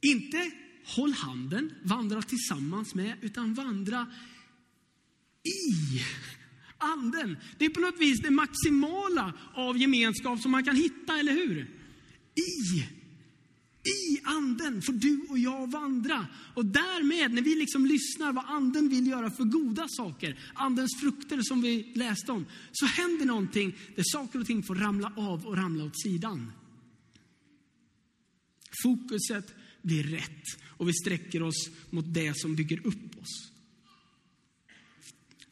Inte 0.00 0.50
håll 0.84 1.12
handen, 1.12 1.72
vandra 1.82 2.22
tillsammans 2.22 2.94
med, 2.94 3.16
utan 3.20 3.54
vandra 3.54 4.06
i 5.44 6.00
anden. 6.78 7.36
Det 7.58 7.64
är 7.64 7.70
på 7.70 7.80
något 7.80 8.00
vis 8.00 8.20
det 8.20 8.30
maximala 8.30 9.32
av 9.54 9.78
gemenskap 9.78 10.40
som 10.40 10.50
man 10.50 10.64
kan 10.64 10.76
hitta, 10.76 11.18
eller 11.18 11.32
hur? 11.32 11.70
I 12.34 12.84
i 13.82 14.20
anden 14.24 14.82
får 14.82 14.92
du 14.92 15.26
och 15.28 15.38
jag 15.38 15.70
vandra. 15.70 16.26
Och 16.54 16.64
därmed, 16.64 17.34
när 17.34 17.42
vi 17.42 17.54
liksom 17.54 17.86
lyssnar 17.86 18.32
vad 18.32 18.44
anden 18.44 18.88
vill 18.88 19.06
göra 19.06 19.30
för 19.30 19.44
goda 19.44 19.86
saker, 19.88 20.38
andens 20.54 21.00
frukter 21.00 21.42
som 21.42 21.62
vi 21.62 21.92
läste 21.94 22.32
om, 22.32 22.46
så 22.72 22.86
händer 22.86 23.26
någonting 23.26 23.76
där 23.96 24.02
saker 24.06 24.40
och 24.40 24.46
ting 24.46 24.62
får 24.62 24.74
ramla 24.74 25.12
av 25.16 25.46
och 25.46 25.56
ramla 25.56 25.84
åt 25.84 26.02
sidan. 26.02 26.52
Fokuset 28.82 29.54
blir 29.82 30.02
rätt 30.02 30.44
och 30.80 30.88
vi 30.88 30.92
sträcker 30.92 31.42
oss 31.42 31.70
mot 31.90 32.14
det 32.14 32.34
som 32.36 32.56
bygger 32.56 32.86
upp 32.86 33.18
oss. 33.18 33.52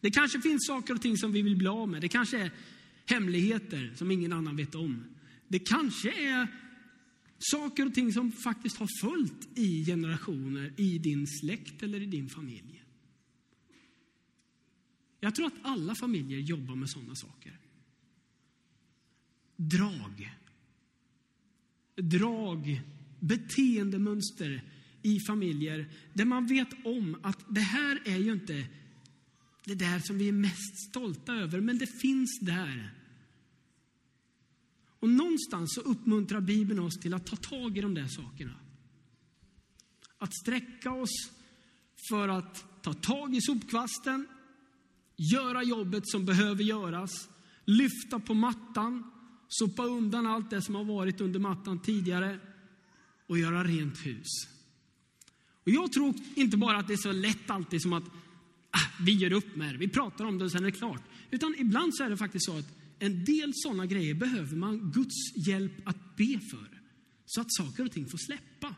Det 0.00 0.10
kanske 0.10 0.40
finns 0.40 0.66
saker 0.66 0.94
och 0.94 1.02
ting 1.02 1.16
som 1.16 1.32
vi 1.32 1.42
vill 1.42 1.56
bli 1.56 1.68
av 1.68 1.88
med. 1.88 2.00
Det 2.00 2.08
kanske 2.08 2.38
är 2.38 2.50
hemligheter 3.06 3.92
som 3.96 4.10
ingen 4.10 4.32
annan 4.32 4.56
vet 4.56 4.74
om. 4.74 5.04
Det 5.48 5.58
kanske 5.58 6.12
är 6.12 6.46
saker 7.38 7.86
och 7.86 7.94
ting 7.94 8.12
som 8.12 8.32
faktiskt 8.32 8.76
har 8.76 8.88
följt 9.00 9.58
i 9.58 9.84
generationer 9.84 10.72
i 10.76 10.98
din 10.98 11.26
släkt 11.26 11.82
eller 11.82 12.02
i 12.02 12.06
din 12.06 12.28
familj. 12.28 12.84
Jag 15.20 15.34
tror 15.34 15.46
att 15.46 15.58
alla 15.62 15.94
familjer 15.94 16.38
jobbar 16.38 16.74
med 16.74 16.90
sådana 16.90 17.14
saker. 17.14 17.58
Drag. 19.56 20.36
Drag, 21.96 22.80
beteendemönster 23.20 24.62
i 25.08 25.20
familjer 25.20 25.90
där 26.14 26.24
man 26.24 26.46
vet 26.46 26.68
om 26.84 27.16
att 27.22 27.44
det 27.48 27.60
här 27.60 28.02
är 28.04 28.16
ju 28.16 28.32
inte 28.32 28.66
det 29.64 29.74
där 29.74 29.98
som 29.98 30.18
vi 30.18 30.28
är 30.28 30.32
mest 30.32 30.88
stolta 30.88 31.34
över, 31.34 31.60
men 31.60 31.78
det 31.78 32.00
finns 32.00 32.38
där. 32.40 32.94
Och 35.00 35.08
någonstans 35.08 35.74
så 35.74 35.80
uppmuntrar 35.80 36.40
Bibeln 36.40 36.80
oss 36.80 37.00
till 37.00 37.14
att 37.14 37.26
ta 37.26 37.36
tag 37.36 37.78
i 37.78 37.80
de 37.80 37.94
där 37.94 38.06
sakerna. 38.06 38.54
Att 40.18 40.34
sträcka 40.34 40.92
oss 40.92 41.30
för 42.08 42.28
att 42.28 42.82
ta 42.82 42.92
tag 42.92 43.36
i 43.36 43.40
sopkvasten, 43.40 44.26
göra 45.16 45.62
jobbet 45.62 46.02
som 46.08 46.24
behöver 46.24 46.64
göras, 46.64 47.28
lyfta 47.64 48.18
på 48.18 48.34
mattan, 48.34 49.10
sopa 49.48 49.84
undan 49.84 50.26
allt 50.26 50.50
det 50.50 50.62
som 50.62 50.74
har 50.74 50.84
varit 50.84 51.20
under 51.20 51.40
mattan 51.40 51.82
tidigare 51.82 52.40
och 53.26 53.38
göra 53.38 53.64
rent 53.64 54.06
hus. 54.06 54.57
Och 55.68 55.74
jag 55.74 55.92
tror 55.92 56.14
inte 56.34 56.56
bara 56.56 56.76
att 56.76 56.86
det 56.86 56.92
är 56.92 56.96
så 56.96 57.12
lätt 57.12 57.50
alltid 57.50 57.82
som 57.82 57.92
att 57.92 58.04
ah, 58.70 59.02
vi 59.04 59.12
gör 59.12 59.32
upp 59.32 59.56
med 59.56 59.74
det, 59.74 59.78
vi 59.78 59.88
pratar 59.88 60.24
om 60.24 60.38
det 60.38 60.44
och 60.44 60.52
sen 60.52 60.64
är 60.64 60.70
det 60.70 60.78
klart. 60.78 61.02
Utan 61.30 61.54
ibland 61.58 61.94
så 61.94 62.04
är 62.04 62.10
det 62.10 62.16
faktiskt 62.16 62.44
så 62.44 62.58
att 62.58 62.78
en 62.98 63.24
del 63.24 63.52
sådana 63.54 63.86
grejer 63.86 64.14
behöver 64.14 64.56
man 64.56 64.92
Guds 64.94 65.46
hjälp 65.46 65.72
att 65.84 66.16
be 66.16 66.40
för. 66.50 66.80
Så 67.26 67.40
att 67.40 67.54
saker 67.54 67.84
och 67.84 67.92
ting 67.92 68.08
får 68.08 68.18
släppa. 68.18 68.74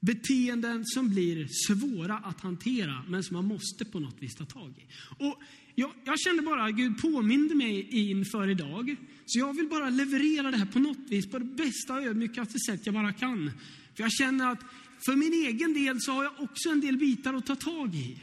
Beteenden 0.00 0.82
som 0.86 1.08
blir 1.08 1.48
svåra 1.66 2.18
att 2.18 2.40
hantera, 2.40 3.04
men 3.08 3.24
som 3.24 3.36
man 3.36 3.44
måste 3.44 3.84
på 3.84 4.00
något 4.00 4.22
vis 4.22 4.34
ta 4.34 4.44
tag 4.44 4.74
i. 4.78 4.82
Och 5.24 5.42
jag, 5.74 5.90
jag 6.04 6.20
kände 6.20 6.42
bara 6.42 6.64
att 6.64 6.74
Gud 6.74 7.02
påminde 7.02 7.54
mig 7.54 7.88
inför 7.90 8.48
idag. 8.48 8.96
Så 9.26 9.38
jag 9.38 9.56
vill 9.56 9.68
bara 9.68 9.90
leverera 9.90 10.50
det 10.50 10.56
här 10.56 10.66
på 10.66 10.78
något 10.78 11.08
vis, 11.08 11.30
på 11.30 11.38
det 11.38 11.44
bästa 11.44 11.94
och 11.94 12.02
ödmjukaste 12.02 12.58
sätt 12.58 12.80
jag 12.86 12.94
bara 12.94 13.12
kan. 13.12 13.50
För 13.96 14.02
jag 14.02 14.12
känner 14.12 14.52
att 14.52 14.60
för 15.04 15.16
min 15.16 15.32
egen 15.32 15.74
del 15.74 16.00
så 16.00 16.12
har 16.12 16.24
jag 16.24 16.40
också 16.40 16.68
en 16.68 16.80
del 16.80 16.96
bitar 16.96 17.34
att 17.34 17.46
ta 17.46 17.56
tag 17.56 17.94
i. 17.94 18.18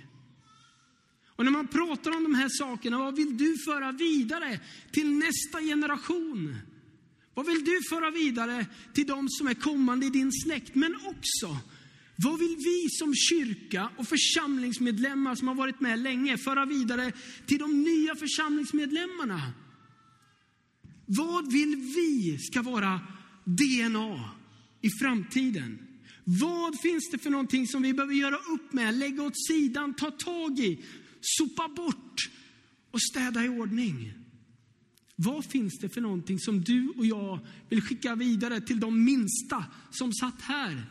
Och 1.35 1.45
när 1.45 1.51
man 1.51 1.67
pratar 1.67 2.17
om 2.17 2.23
de 2.23 2.35
här 2.35 2.49
sakerna, 2.49 2.97
vad 2.97 3.15
vill 3.15 3.37
du 3.37 3.57
föra 3.65 3.91
vidare 3.91 4.59
till 4.91 5.11
nästa 5.11 5.61
generation? 5.61 6.55
Vad 7.33 7.45
vill 7.45 7.65
du 7.65 7.79
föra 7.89 8.11
vidare 8.11 8.65
till 8.93 9.07
de 9.07 9.29
som 9.29 9.47
är 9.47 9.53
kommande 9.53 10.05
i 10.05 10.09
din 10.09 10.31
släkt? 10.31 10.75
Men 10.75 10.95
också, 10.95 11.57
vad 12.15 12.39
vill 12.39 12.55
vi 12.57 12.87
som 12.89 13.13
kyrka 13.15 13.89
och 13.97 14.07
församlingsmedlemmar 14.07 15.35
som 15.35 15.47
har 15.47 15.55
varit 15.55 15.79
med 15.79 15.99
länge 15.99 16.37
föra 16.37 16.65
vidare 16.65 17.11
till 17.45 17.59
de 17.59 17.83
nya 17.83 18.15
församlingsmedlemmarna? 18.15 19.41
Vad 21.05 21.51
vill 21.51 21.75
vi 21.75 22.37
ska 22.39 22.61
vara 22.61 22.99
DNA 23.43 24.42
i 24.83 24.89
framtiden? 24.89 25.79
Vad 26.23 26.79
finns 26.79 27.09
det 27.11 27.17
för 27.17 27.29
någonting 27.29 27.67
som 27.67 27.81
vi 27.81 27.93
behöver 27.93 28.13
göra 28.13 28.35
upp 28.35 28.73
med, 28.73 28.93
lägga 28.97 29.23
åt 29.23 29.45
sidan, 29.47 29.93
ta 29.93 30.11
tag 30.11 30.59
i, 30.59 30.85
sopa 31.21 31.67
bort 31.67 32.29
och 32.91 33.01
städa 33.01 33.45
i 33.45 33.49
ordning? 33.49 34.13
Vad 35.15 35.45
finns 35.45 35.79
det 35.79 35.89
för 35.89 36.01
någonting 36.01 36.39
som 36.39 36.61
du 36.61 36.89
och 36.89 37.05
jag 37.05 37.39
vill 37.69 37.81
skicka 37.81 38.15
vidare 38.15 38.61
till 38.61 38.79
de 38.79 39.03
minsta 39.03 39.65
som 39.91 40.13
satt 40.13 40.41
här? 40.41 40.85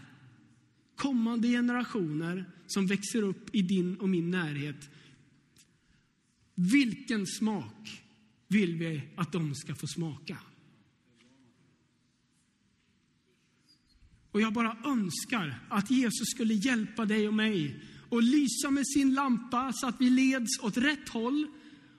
Kommande 0.97 1.49
generationer 1.49 2.51
som 2.67 2.87
växer 2.87 3.23
upp 3.23 3.55
i 3.55 3.63
din 3.63 3.97
och 3.97 4.09
min 4.09 4.31
närhet. 4.31 4.91
Vilken 6.55 7.27
smak 7.27 8.03
vill 8.49 8.77
vi 8.77 9.03
att 9.17 9.33
de 9.33 9.55
ska 9.55 9.75
få 9.75 9.87
smaka? 9.87 10.39
Och 14.33 14.41
jag 14.41 14.53
bara 14.53 14.77
önskar 14.85 15.61
att 15.69 15.91
Jesus 15.91 16.31
skulle 16.31 16.55
hjälpa 16.55 17.05
dig 17.05 17.29
och 17.29 17.35
mig 17.35 17.81
och 18.09 18.23
lysa 18.23 18.71
med 18.71 18.89
sin 18.89 19.15
lampa 19.15 19.73
så 19.73 19.87
att 19.87 20.01
vi 20.01 20.11
leds 20.11 20.59
åt 20.61 20.77
rätt 20.77 21.09
håll 21.09 21.47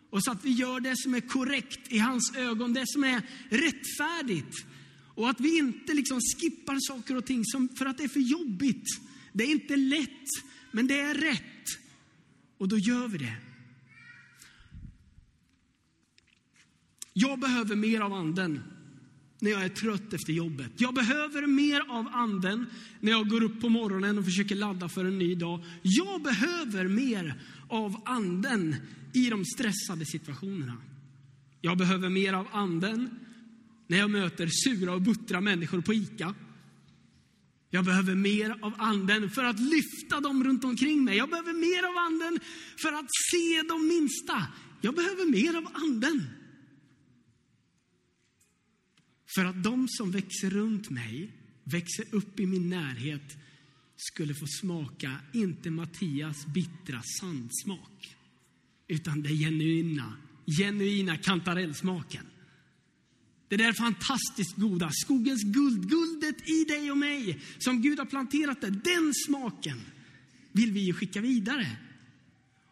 och 0.10 0.24
så 0.24 0.32
att 0.32 0.46
vi 0.46 0.52
gör 0.52 0.80
det 0.80 0.98
som 0.98 1.13
är 1.13 1.20
korrekt 1.20 1.92
i 1.92 1.98
hans 1.98 2.36
ögon, 2.36 2.74
det 2.74 2.84
som 2.88 3.04
är 3.04 3.22
rättfärdigt. 3.50 4.66
Och 5.16 5.30
att 5.30 5.40
vi 5.40 5.58
inte 5.58 5.94
liksom 5.94 6.20
skippar 6.22 6.78
saker 6.80 7.16
och 7.16 7.25
ting 7.25 7.46
som, 7.46 7.70
för 7.78 7.86
att 7.86 7.98
det 7.98 8.04
är 8.04 8.08
för 8.08 8.20
jobbigt. 8.20 8.88
Det 9.34 9.44
är 9.44 9.52
inte 9.52 9.75
lätt, 9.75 10.28
men 10.72 10.88
det 10.88 11.00
är 11.00 11.13
rätt. 11.13 11.66
Och 12.58 12.68
då 12.68 12.78
gör 12.78 13.08
vi 13.08 13.18
det. 13.18 13.36
Jag 17.13 17.40
behöver 17.40 17.75
mer 17.75 18.02
av 18.02 18.13
anden 18.13 18.63
när 19.43 19.51
jag 19.51 19.63
är 19.63 19.69
trött 19.69 20.13
efter 20.13 20.33
jobbet. 20.33 20.71
Jag 20.77 20.93
behöver 20.93 21.47
mer 21.47 21.81
av 21.89 22.07
anden 22.13 22.65
när 23.00 23.12
jag 23.12 23.29
går 23.29 23.43
upp 23.43 23.62
på 23.62 23.69
morgonen 23.69 24.17
och 24.17 24.25
försöker 24.25 24.55
ladda 24.55 24.89
för 24.89 25.05
en 25.05 25.19
ny 25.19 25.35
dag. 25.35 25.63
Jag 25.81 26.21
behöver 26.21 26.88
mer 26.88 27.35
av 27.69 28.01
anden 28.05 28.75
i 29.13 29.29
de 29.29 29.45
stressade 29.45 30.05
situationerna. 30.05 30.77
Jag 31.62 31.77
behöver 31.77 32.09
mer 32.09 32.33
av 32.33 32.47
anden 32.51 33.09
när 33.88 33.97
jag 33.97 34.09
möter 34.09 34.50
sura 34.51 34.93
och 34.93 35.01
buttra 35.01 35.41
människor 35.41 35.81
på 35.81 35.93
ICA. 35.93 36.35
Jag 37.69 37.85
behöver 37.85 38.15
mer 38.15 38.57
av 38.62 38.73
anden 38.77 39.29
för 39.29 39.43
att 39.43 39.59
lyfta 39.59 40.19
dem 40.19 40.43
runt 40.43 40.63
omkring 40.63 41.03
mig. 41.03 41.17
Jag 41.17 41.29
behöver 41.29 41.53
mer 41.53 41.89
av 41.89 41.97
anden 41.97 42.39
för 42.77 42.93
att 42.93 43.07
se 43.31 43.62
de 43.67 43.88
minsta. 43.88 44.47
Jag 44.81 44.95
behöver 44.95 45.31
mer 45.31 45.57
av 45.57 45.67
anden 45.73 46.42
för 49.36 49.46
att 49.46 49.63
de 49.63 49.88
som 49.90 50.12
växer 50.12 50.50
runt 50.50 50.90
mig, 50.90 51.32
växer 51.63 52.06
upp 52.12 52.40
i 52.40 52.46
min 52.46 52.70
närhet, 52.70 53.38
skulle 53.96 54.34
få 54.34 54.46
smaka, 54.48 55.18
inte 55.34 55.72
Mattias 55.72 56.46
bittra 56.46 57.02
sandsmak, 57.20 58.16
utan 58.88 59.22
den 59.22 59.38
genuina, 59.38 60.18
genuina 60.58 61.18
kantarellsmaken. 61.18 62.25
Det 63.48 63.58
där 63.58 63.74
fantastiskt 63.74 64.56
goda, 64.56 64.90
skogens 64.92 65.44
guld, 65.44 65.90
guldet 65.90 66.50
i 66.50 66.63
dig 66.63 66.92
och 66.92 66.98
mig, 66.98 67.42
som 67.60 67.82
Gud 67.82 68.00
har 68.00 68.06
planterat 68.06 68.62
där, 68.62 68.72
den 68.72 69.13
smaken 69.28 69.82
vill 70.52 70.72
vi 70.72 70.80
ju 70.80 70.94
skicka 70.94 71.22
vidare. 71.22 71.78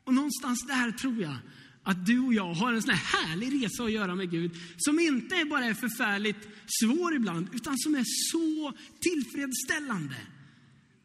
Och 0.03 0.13
någonstans 0.13 0.67
där 0.67 0.91
tror 0.91 1.21
jag 1.21 1.37
att 1.83 2.05
du 2.05 2.19
och 2.19 2.33
jag 2.33 2.53
har 2.53 2.73
en 2.73 2.81
sån 2.81 2.93
här 2.93 3.19
härlig 3.19 3.63
resa 3.63 3.83
att 3.83 3.91
göra 3.91 4.15
med 4.15 4.31
Gud, 4.31 4.51
som 4.77 4.99
inte 4.99 5.45
bara 5.49 5.65
är 5.65 5.73
förfärligt 5.73 6.47
svår 6.81 7.15
ibland, 7.15 7.47
utan 7.53 7.77
som 7.77 7.95
är 7.95 8.03
så 8.31 8.73
tillfredsställande. 8.99 10.15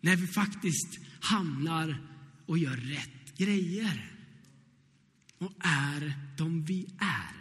När 0.00 0.16
vi 0.16 0.26
faktiskt 0.26 0.98
hamnar 1.20 1.98
och 2.46 2.58
gör 2.58 2.76
rätt 2.76 3.38
grejer. 3.38 4.12
Och 5.38 5.52
är 5.60 6.14
de 6.38 6.64
vi 6.64 6.86
är. 6.98 7.36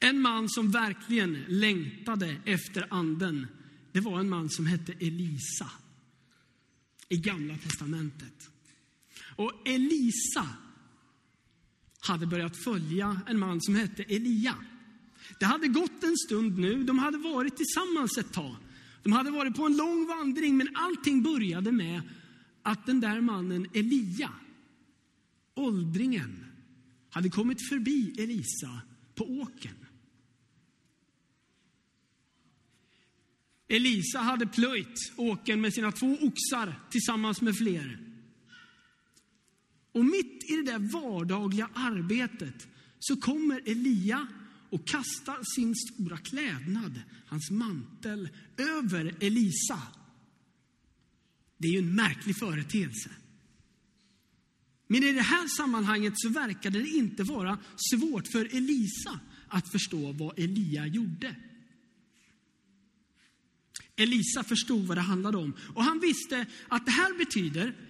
En 0.00 0.20
man 0.20 0.48
som 0.48 0.70
verkligen 0.70 1.44
längtade 1.48 2.36
efter 2.44 2.86
anden, 2.90 3.46
det 3.92 4.00
var 4.00 4.20
en 4.20 4.28
man 4.28 4.50
som 4.50 4.66
hette 4.66 4.92
Elisa 4.92 5.70
i 7.08 7.16
Gamla 7.16 7.58
Testamentet. 7.58 8.50
Och 9.36 9.52
Elisa 9.64 10.48
hade 12.00 12.26
börjat 12.26 12.64
följa 12.64 13.20
en 13.26 13.38
man 13.38 13.60
som 13.60 13.74
hette 13.74 14.02
Elia. 14.02 14.54
Det 15.38 15.44
hade 15.44 15.68
gått 15.68 16.04
en 16.04 16.16
stund 16.16 16.58
nu, 16.58 16.84
de 16.84 16.98
hade 16.98 17.18
varit 17.18 17.56
tillsammans 17.56 18.18
ett 18.18 18.32
tag. 18.32 18.56
De 19.02 19.12
hade 19.12 19.30
varit 19.30 19.56
på 19.56 19.66
en 19.66 19.76
lång 19.76 20.06
vandring, 20.06 20.56
men 20.56 20.68
allting 20.74 21.22
började 21.22 21.72
med 21.72 22.02
att 22.62 22.86
den 22.86 23.00
där 23.00 23.20
mannen 23.20 23.66
Elia, 23.74 24.30
åldringen, 25.54 26.44
hade 27.10 27.28
kommit 27.28 27.68
förbi 27.68 28.14
Elisa 28.18 28.80
på 29.14 29.24
åken. 29.24 29.74
Elisa 33.68 34.18
hade 34.18 34.46
plöjt 34.46 35.12
åken 35.16 35.60
med 35.60 35.74
sina 35.74 35.92
två 35.92 36.16
oxar 36.20 36.80
tillsammans 36.90 37.40
med 37.40 37.56
fler. 37.56 38.05
Och 39.96 40.04
mitt 40.04 40.50
i 40.50 40.56
det 40.56 40.62
där 40.62 40.78
vardagliga 40.78 41.68
arbetet 41.74 42.68
så 42.98 43.16
kommer 43.16 43.60
Elia 43.64 44.26
och 44.70 44.88
kastar 44.88 45.54
sin 45.54 45.74
stora 45.74 46.16
klädnad, 46.16 47.00
hans 47.26 47.50
mantel, 47.50 48.28
över 48.56 49.14
Elisa. 49.20 49.82
Det 51.58 51.68
är 51.68 51.72
ju 51.72 51.78
en 51.78 51.94
märklig 51.94 52.38
företeelse. 52.38 53.10
Men 54.86 55.04
i 55.04 55.12
det 55.12 55.22
här 55.22 55.48
sammanhanget 55.56 56.12
så 56.16 56.28
verkade 56.28 56.78
det 56.78 56.88
inte 56.88 57.22
vara 57.22 57.58
svårt 57.76 58.28
för 58.32 58.56
Elisa 58.56 59.20
att 59.48 59.72
förstå 59.72 60.12
vad 60.12 60.38
Elia 60.38 60.86
gjorde. 60.86 61.36
Elisa 63.96 64.44
förstod 64.44 64.86
vad 64.86 64.96
det 64.96 65.00
handlade 65.00 65.38
om 65.38 65.56
och 65.74 65.84
han 65.84 66.00
visste 66.00 66.46
att 66.68 66.86
det 66.86 66.92
här 66.92 67.18
betyder 67.18 67.85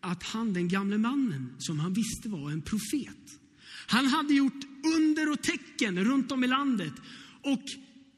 att 0.00 0.22
han, 0.22 0.52
den 0.52 0.68
gamle 0.68 0.98
mannen, 0.98 1.54
som 1.58 1.80
han 1.80 1.92
visste 1.92 2.28
var 2.28 2.50
en 2.50 2.62
profet, 2.62 3.40
han 3.86 4.06
hade 4.06 4.34
gjort 4.34 4.64
under 4.96 5.32
och 5.32 5.42
tecken 5.42 6.04
runt 6.04 6.32
om 6.32 6.44
i 6.44 6.46
landet 6.46 6.92
och 7.42 7.64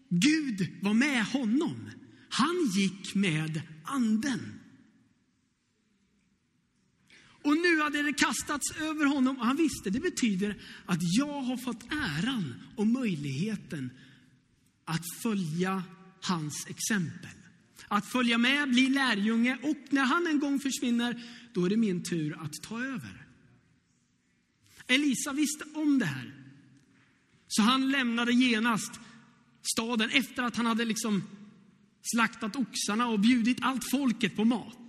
Gud 0.09 0.69
var 0.83 0.95
med 0.95 1.25
honom. 1.25 1.91
Han 2.29 2.71
gick 2.75 3.15
med 3.15 3.63
anden. 3.85 4.63
Och 7.45 7.57
nu 7.57 7.81
hade 7.81 8.03
det 8.03 8.13
kastats 8.13 8.71
över 8.81 9.05
honom 9.05 9.39
och 9.39 9.47
han 9.47 9.57
visste 9.57 9.91
det 9.91 10.01
betyder 10.01 10.63
att 10.87 10.99
jag 11.19 11.43
har 11.43 11.57
fått 11.57 11.93
äran 11.93 12.55
och 12.77 12.87
möjligheten 12.87 13.91
att 14.85 15.05
följa 15.23 15.83
hans 16.21 16.67
exempel. 16.69 17.42
Att 17.89 18.07
följa 18.07 18.39
med, 18.39 18.71
bli 18.71 18.89
lärjunge 18.89 19.59
och 19.63 19.77
när 19.91 20.05
han 20.05 20.27
en 20.27 20.41
gång 20.41 20.61
försvinner, 20.61 21.23
då 21.53 21.65
är 21.65 21.71
det 21.71 21.77
min 21.77 22.03
tur 22.03 22.37
att 22.41 22.63
ta 22.63 22.85
över. 22.85 23.27
Elisa 24.87 25.33
visste 25.33 25.65
om 25.75 25.99
det 25.99 26.07
här. 26.07 26.35
Så 27.49 27.63
han 27.63 27.91
lämnade 27.91 28.33
genast 28.33 29.01
staden 29.75 30.11
efter 30.11 30.43
att 30.43 30.57
han 30.57 30.67
hade 30.67 30.85
liksom 30.85 31.23
slaktat 32.03 32.57
oxarna 32.57 33.09
och 33.09 33.21
bjudit 33.21 33.59
allt 33.61 33.91
folket 33.91 34.37
på 34.37 34.45
mat. 34.45 34.87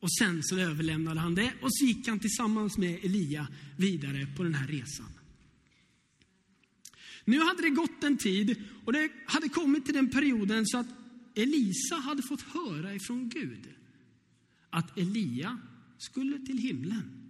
Och 0.00 0.12
sen 0.12 0.42
så 0.42 0.58
överlämnade 0.58 1.20
han 1.20 1.34
det 1.34 1.52
och 1.62 1.68
så 1.74 1.84
gick 1.84 2.08
han 2.08 2.18
tillsammans 2.18 2.78
med 2.78 3.04
Elia 3.04 3.46
vidare 3.76 4.26
på 4.36 4.42
den 4.42 4.54
här 4.54 4.66
resan. 4.66 5.06
Nu 7.24 7.38
hade 7.38 7.62
det 7.62 7.70
gått 7.70 8.04
en 8.04 8.18
tid 8.18 8.64
och 8.84 8.92
det 8.92 9.10
hade 9.26 9.48
kommit 9.48 9.84
till 9.84 9.94
den 9.94 10.10
perioden 10.10 10.66
så 10.66 10.78
att 10.78 10.86
Elisa 11.34 11.94
hade 11.94 12.22
fått 12.22 12.42
höra 12.42 12.94
ifrån 12.94 13.28
Gud 13.28 13.68
att 14.70 14.98
Elia 14.98 15.58
skulle 15.98 16.38
till 16.38 16.58
himlen. 16.58 17.22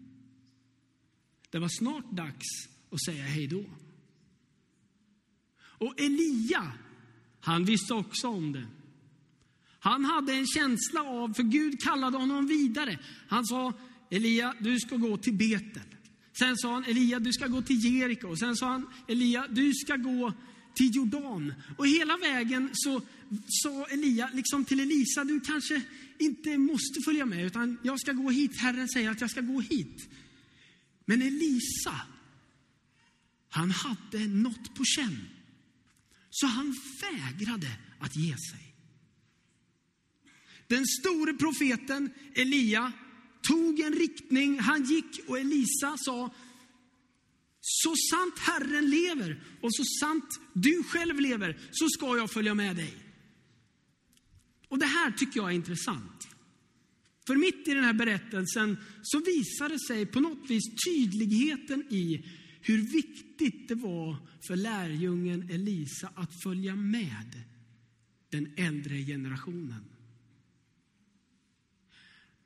Det 1.50 1.58
var 1.58 1.68
snart 1.68 2.10
dags 2.10 2.46
att 2.90 3.04
säga 3.04 3.24
hej 3.24 3.46
då. 3.46 3.64
Och 5.58 6.00
Elia, 6.00 6.72
han 7.40 7.64
visste 7.64 7.94
också 7.94 8.28
om 8.28 8.52
det. 8.52 8.66
Han 9.78 10.04
hade 10.04 10.32
en 10.32 10.46
känsla 10.46 11.02
av, 11.02 11.34
för 11.34 11.42
Gud 11.42 11.80
kallade 11.80 12.16
honom 12.16 12.46
vidare. 12.46 12.98
Han 13.28 13.46
sa, 13.46 13.72
Elia, 14.10 14.54
du 14.60 14.80
ska 14.80 14.96
gå 14.96 15.16
till 15.16 15.34
Betel. 15.34 15.82
Sen 16.38 16.56
sa 16.56 16.72
han, 16.72 16.84
Elia, 16.84 17.18
du 17.18 17.32
ska 17.32 17.46
gå 17.46 17.62
till 17.62 17.84
Jeriko. 17.84 18.36
Sen 18.36 18.56
sa 18.56 18.66
han, 18.66 18.86
Elia, 19.08 19.46
du 19.50 19.74
ska 19.74 19.96
gå 19.96 20.32
till 20.74 20.96
Jordan. 20.96 21.54
Och 21.78 21.86
hela 21.86 22.16
vägen 22.16 22.70
så 22.72 23.02
sa 23.46 23.86
Elia 23.86 24.30
liksom 24.34 24.64
till 24.64 24.80
Elisa, 24.80 25.24
du 25.24 25.40
kanske 25.40 25.82
inte 26.18 26.58
måste 26.58 27.00
följa 27.04 27.26
med, 27.26 27.46
utan 27.46 27.78
jag 27.82 28.00
ska 28.00 28.12
gå 28.12 28.30
hit. 28.30 28.56
Herren 28.56 28.88
säger 28.88 29.10
att 29.10 29.20
jag 29.20 29.30
ska 29.30 29.40
gå 29.40 29.60
hit. 29.60 30.08
Men 31.04 31.22
Elisa, 31.22 32.00
han 33.48 33.70
hade 33.70 34.26
något 34.26 34.74
på 34.74 34.84
känn. 34.84 35.28
Så 36.30 36.46
han 36.46 36.76
vägrade 37.00 37.70
att 37.98 38.16
ge 38.16 38.36
sig. 38.36 38.74
den 40.68 40.86
store 40.86 41.34
profeten 41.34 42.10
Elia 42.34 42.92
tog 43.42 43.80
en 43.80 43.92
riktning, 43.92 44.60
han 44.60 44.84
gick 44.84 45.20
och 45.26 45.38
Elisa 45.38 45.96
sa, 45.98 46.34
så 47.64 47.94
sant 48.10 48.38
Herren 48.38 48.90
lever 48.90 49.42
och 49.60 49.74
så 49.74 49.82
sant 50.00 50.40
du 50.52 50.82
själv 50.82 51.20
lever 51.20 51.58
så 51.70 51.88
ska 51.88 52.16
jag 52.16 52.30
följa 52.30 52.54
med 52.54 52.76
dig. 52.76 52.94
Och 54.68 54.78
det 54.78 54.86
här 54.86 55.10
tycker 55.10 55.40
jag 55.40 55.50
är 55.50 55.54
intressant. 55.54 56.28
För 57.26 57.36
mitt 57.36 57.68
i 57.68 57.74
den 57.74 57.84
här 57.84 57.92
berättelsen 57.92 58.76
så 59.02 59.18
visar 59.18 59.68
det 59.68 59.78
sig 59.88 60.06
på 60.06 60.20
något 60.20 60.50
vis 60.50 60.62
tydligheten 60.86 61.84
i 61.90 62.24
hur 62.60 62.78
viktigt 62.78 63.68
det 63.68 63.74
var 63.74 64.16
för 64.46 64.56
lärjungen 64.56 65.50
Elisa 65.50 66.12
att 66.14 66.42
följa 66.42 66.76
med 66.76 67.42
den 68.30 68.52
äldre 68.56 69.04
generationen. 69.04 69.84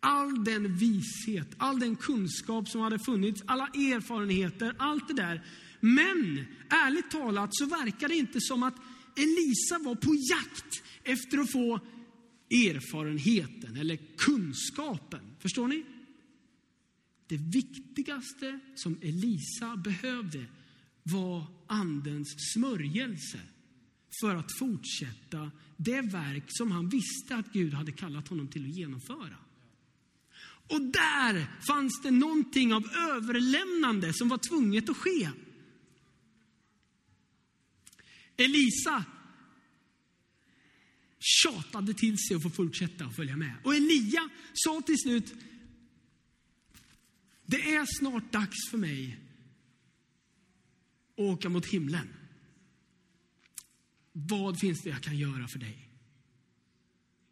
All 0.07 0.45
den 0.45 0.77
vishet, 0.77 1.55
all 1.57 1.81
den 1.81 1.97
kunskap 1.97 2.69
som 2.69 2.81
hade 2.81 2.99
funnits, 2.99 3.43
alla 3.47 3.67
erfarenheter, 3.67 4.75
allt 4.79 5.09
det 5.09 5.15
där. 5.15 5.45
Men 5.81 6.47
ärligt 6.69 7.11
talat 7.11 7.51
så 7.53 7.67
verkar 7.67 8.09
det 8.09 8.15
inte 8.15 8.41
som 8.41 8.63
att 8.63 8.75
Elisa 9.17 9.79
var 9.79 9.95
på 9.95 10.15
jakt 10.15 10.83
efter 11.05 11.39
att 11.39 11.53
få 11.53 11.81
erfarenheten 12.51 13.77
eller 13.77 13.99
kunskapen. 14.17 15.21
Förstår 15.39 15.69
ni? 15.69 15.85
Det 17.29 17.37
viktigaste 17.37 18.61
som 18.75 18.99
Elisa 19.03 19.77
behövde 19.77 20.47
var 21.03 21.47
andens 21.67 22.35
smörjelse 22.55 23.41
för 24.21 24.35
att 24.35 24.59
fortsätta 24.59 25.51
det 25.77 26.01
verk 26.01 26.45
som 26.49 26.71
han 26.71 26.89
visste 26.89 27.37
att 27.37 27.53
Gud 27.53 27.75
hade 27.75 27.93
kallat 27.93 28.29
honom 28.29 28.49
till 28.49 28.65
att 28.65 28.77
genomföra. 28.77 29.37
Och 30.69 30.81
där 30.81 31.61
fanns 31.67 32.01
det 32.03 32.11
någonting 32.11 32.73
av 32.73 32.85
överlämnande 32.95 34.13
som 34.15 34.29
var 34.29 34.39
tvunget 34.39 34.89
att 34.89 34.97
ske. 34.97 35.31
Elisa 38.37 39.05
tjatade 41.19 41.95
till 41.95 42.19
sig 42.19 42.37
att 42.37 42.43
få 42.43 42.51
fortsätta 42.51 43.07
och 43.07 43.15
följa 43.15 43.37
med. 43.37 43.55
Och 43.65 43.75
Elia 43.75 44.31
sa 44.55 44.81
till 44.81 44.99
slut, 44.99 45.35
det 47.47 47.75
är 47.75 47.99
snart 47.99 48.33
dags 48.33 48.71
för 48.71 48.79
mig 48.79 49.21
att 51.13 51.19
åka 51.19 51.49
mot 51.49 51.67
himlen. 51.67 52.09
Vad 54.13 54.61
finns 54.61 54.83
det 54.83 54.91
jag 54.91 55.03
kan 55.03 55.19
göra 55.19 55.49
för 55.49 55.59
dig? 55.59 55.86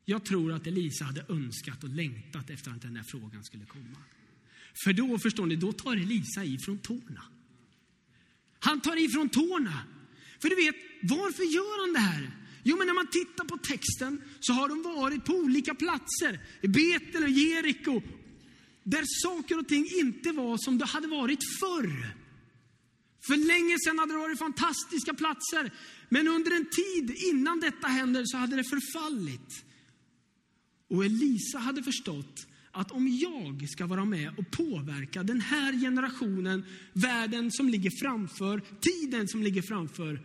Jag 0.05 0.25
tror 0.25 0.53
att 0.53 0.67
Elisa 0.67 1.05
hade 1.05 1.25
önskat 1.29 1.85
och 1.85 1.91
längtat 1.91 2.51
efter 2.51 2.71
att 2.71 2.83
den 2.83 2.95
där 2.95 3.03
frågan 3.03 3.45
skulle 3.45 3.65
komma. 3.65 3.99
För 4.85 4.93
då, 4.93 5.19
förstår 5.19 5.47
ni, 5.47 5.57
då 5.57 5.73
tar 5.73 5.97
Elisa 5.97 6.45
ifrån 6.45 6.79
tårna. 6.79 7.23
Han 8.59 8.81
tar 8.81 8.97
ifrån 8.97 9.29
tårna. 9.29 9.83
För 10.43 10.49
du 10.49 10.57
vet, 10.57 10.77
varför 11.03 11.45
gör 11.45 11.87
han 11.87 11.93
det 11.93 12.01
här? 12.01 12.31
Jo, 12.63 12.77
men 12.77 12.87
när 12.87 12.95
man 12.95 13.07
tittar 13.07 13.45
på 13.45 13.57
texten 13.57 14.23
så 14.41 14.53
har 14.53 14.69
de 14.69 14.83
varit 14.83 15.25
på 15.25 15.33
olika 15.33 15.75
platser. 15.75 16.41
I 16.61 16.69
Betel 16.69 17.23
och 17.23 17.31
Jeriko. 17.31 18.03
Där 18.83 19.05
saker 19.07 19.59
och 19.59 19.69
ting 19.69 19.87
inte 20.01 20.33
var 20.33 20.57
som 20.57 20.79
det 20.79 20.85
hade 20.85 21.07
varit 21.07 21.41
förr. 21.61 22.15
För 23.27 23.37
länge 23.37 23.77
sedan 23.79 23.99
hade 23.99 24.13
det 24.13 24.19
varit 24.19 24.39
fantastiska 24.39 25.15
platser. 25.15 25.73
Men 26.09 26.29
under 26.29 26.51
en 26.51 26.67
tid 26.71 27.17
innan 27.33 27.61
detta 27.61 27.87
händer 27.87 28.23
så 28.27 28.37
hade 28.37 28.57
det 28.57 28.65
förfallit. 28.65 29.65
Och 30.89 31.05
Elisa 31.05 31.59
hade 31.59 31.83
förstått 31.83 32.47
att 32.71 32.91
om 32.91 33.09
jag 33.09 33.69
ska 33.69 33.87
vara 33.87 34.05
med 34.05 34.39
och 34.39 34.51
påverka 34.51 35.23
den 35.23 35.41
här 35.41 35.81
generationen, 35.81 36.65
världen 36.93 37.53
som 37.53 37.69
ligger 37.69 37.91
framför, 38.03 38.63
tiden 38.81 39.29
som 39.29 39.43
ligger 39.43 39.63
framför, 39.63 40.21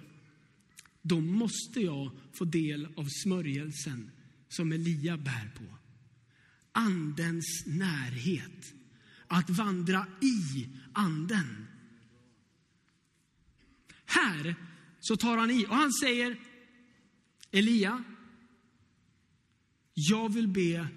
då 1.01 1.19
måste 1.19 1.79
jag 1.79 2.11
få 2.33 2.45
del 2.45 2.87
av 2.95 3.07
smörjelsen 3.23 4.11
som 4.49 4.71
Elia 4.71 5.17
bär 5.17 5.51
på. 5.57 5.63
Andens 6.71 7.63
närhet. 7.65 8.73
Att 9.27 9.49
vandra 9.49 10.05
i 10.21 10.67
anden. 10.93 11.67
Här 14.05 14.55
så 14.99 15.17
tar 15.17 15.37
han 15.37 15.51
i 15.51 15.65
och 15.65 15.75
han 15.75 15.93
säger 15.93 16.39
Elia, 17.51 18.03
jag 19.99 20.33
vill 20.33 20.47
be 20.47 20.87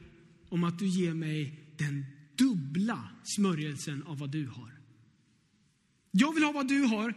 om 0.48 0.64
att 0.64 0.78
du 0.78 0.86
ger 0.86 1.14
mig 1.14 1.60
den 1.76 2.04
dubbla 2.34 3.08
smörjelsen 3.24 4.02
av 4.02 4.18
vad 4.18 4.30
du 4.30 4.46
har. 4.46 4.70
Jag 6.10 6.34
vill 6.34 6.42
ha 6.42 6.52
vad 6.52 6.68
du 6.68 6.82
har, 6.82 7.14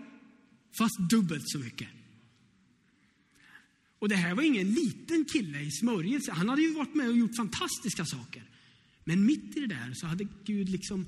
fast 0.77 1.09
dubbelt 1.09 1.43
så 1.45 1.59
mycket. 1.59 1.87
Och 3.99 4.09
det 4.09 4.15
här 4.15 4.35
var 4.35 4.43
ingen 4.43 4.73
liten 4.73 5.25
kille 5.25 5.59
i 5.59 5.71
smörjelse. 5.71 6.31
Han 6.31 6.49
hade 6.49 6.61
ju 6.61 6.73
varit 6.73 6.95
med 6.95 7.09
och 7.09 7.17
gjort 7.17 7.35
fantastiska 7.35 8.05
saker. 8.05 8.43
Men 9.03 9.25
mitt 9.25 9.57
i 9.57 9.59
det 9.59 9.67
där 9.67 9.91
så 9.93 10.07
hade 10.07 10.27
Gud 10.45 10.69
liksom 10.69 11.05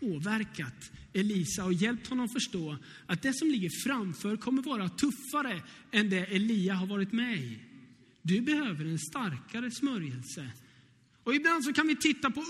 påverkat 0.00 0.90
Elisa 1.12 1.64
och 1.64 1.72
hjälpt 1.72 2.06
honom 2.06 2.28
förstå 2.28 2.76
att 3.06 3.22
det 3.22 3.34
som 3.34 3.48
ligger 3.48 3.70
framför 3.84 4.36
kommer 4.36 4.62
vara 4.62 4.88
tuffare 4.88 5.62
än 5.92 6.10
det 6.10 6.26
Elia 6.26 6.74
har 6.74 6.86
varit 6.86 7.12
med 7.12 7.38
i. 7.38 7.58
Du 8.26 8.40
behöver 8.40 8.84
en 8.84 8.98
starkare 8.98 9.70
smörjelse. 9.70 10.50
Och 11.24 11.34
ibland 11.34 11.64
så 11.64 11.72
kan 11.72 11.86
vi 11.86 11.96
titta 11.96 12.30
på 12.30 12.44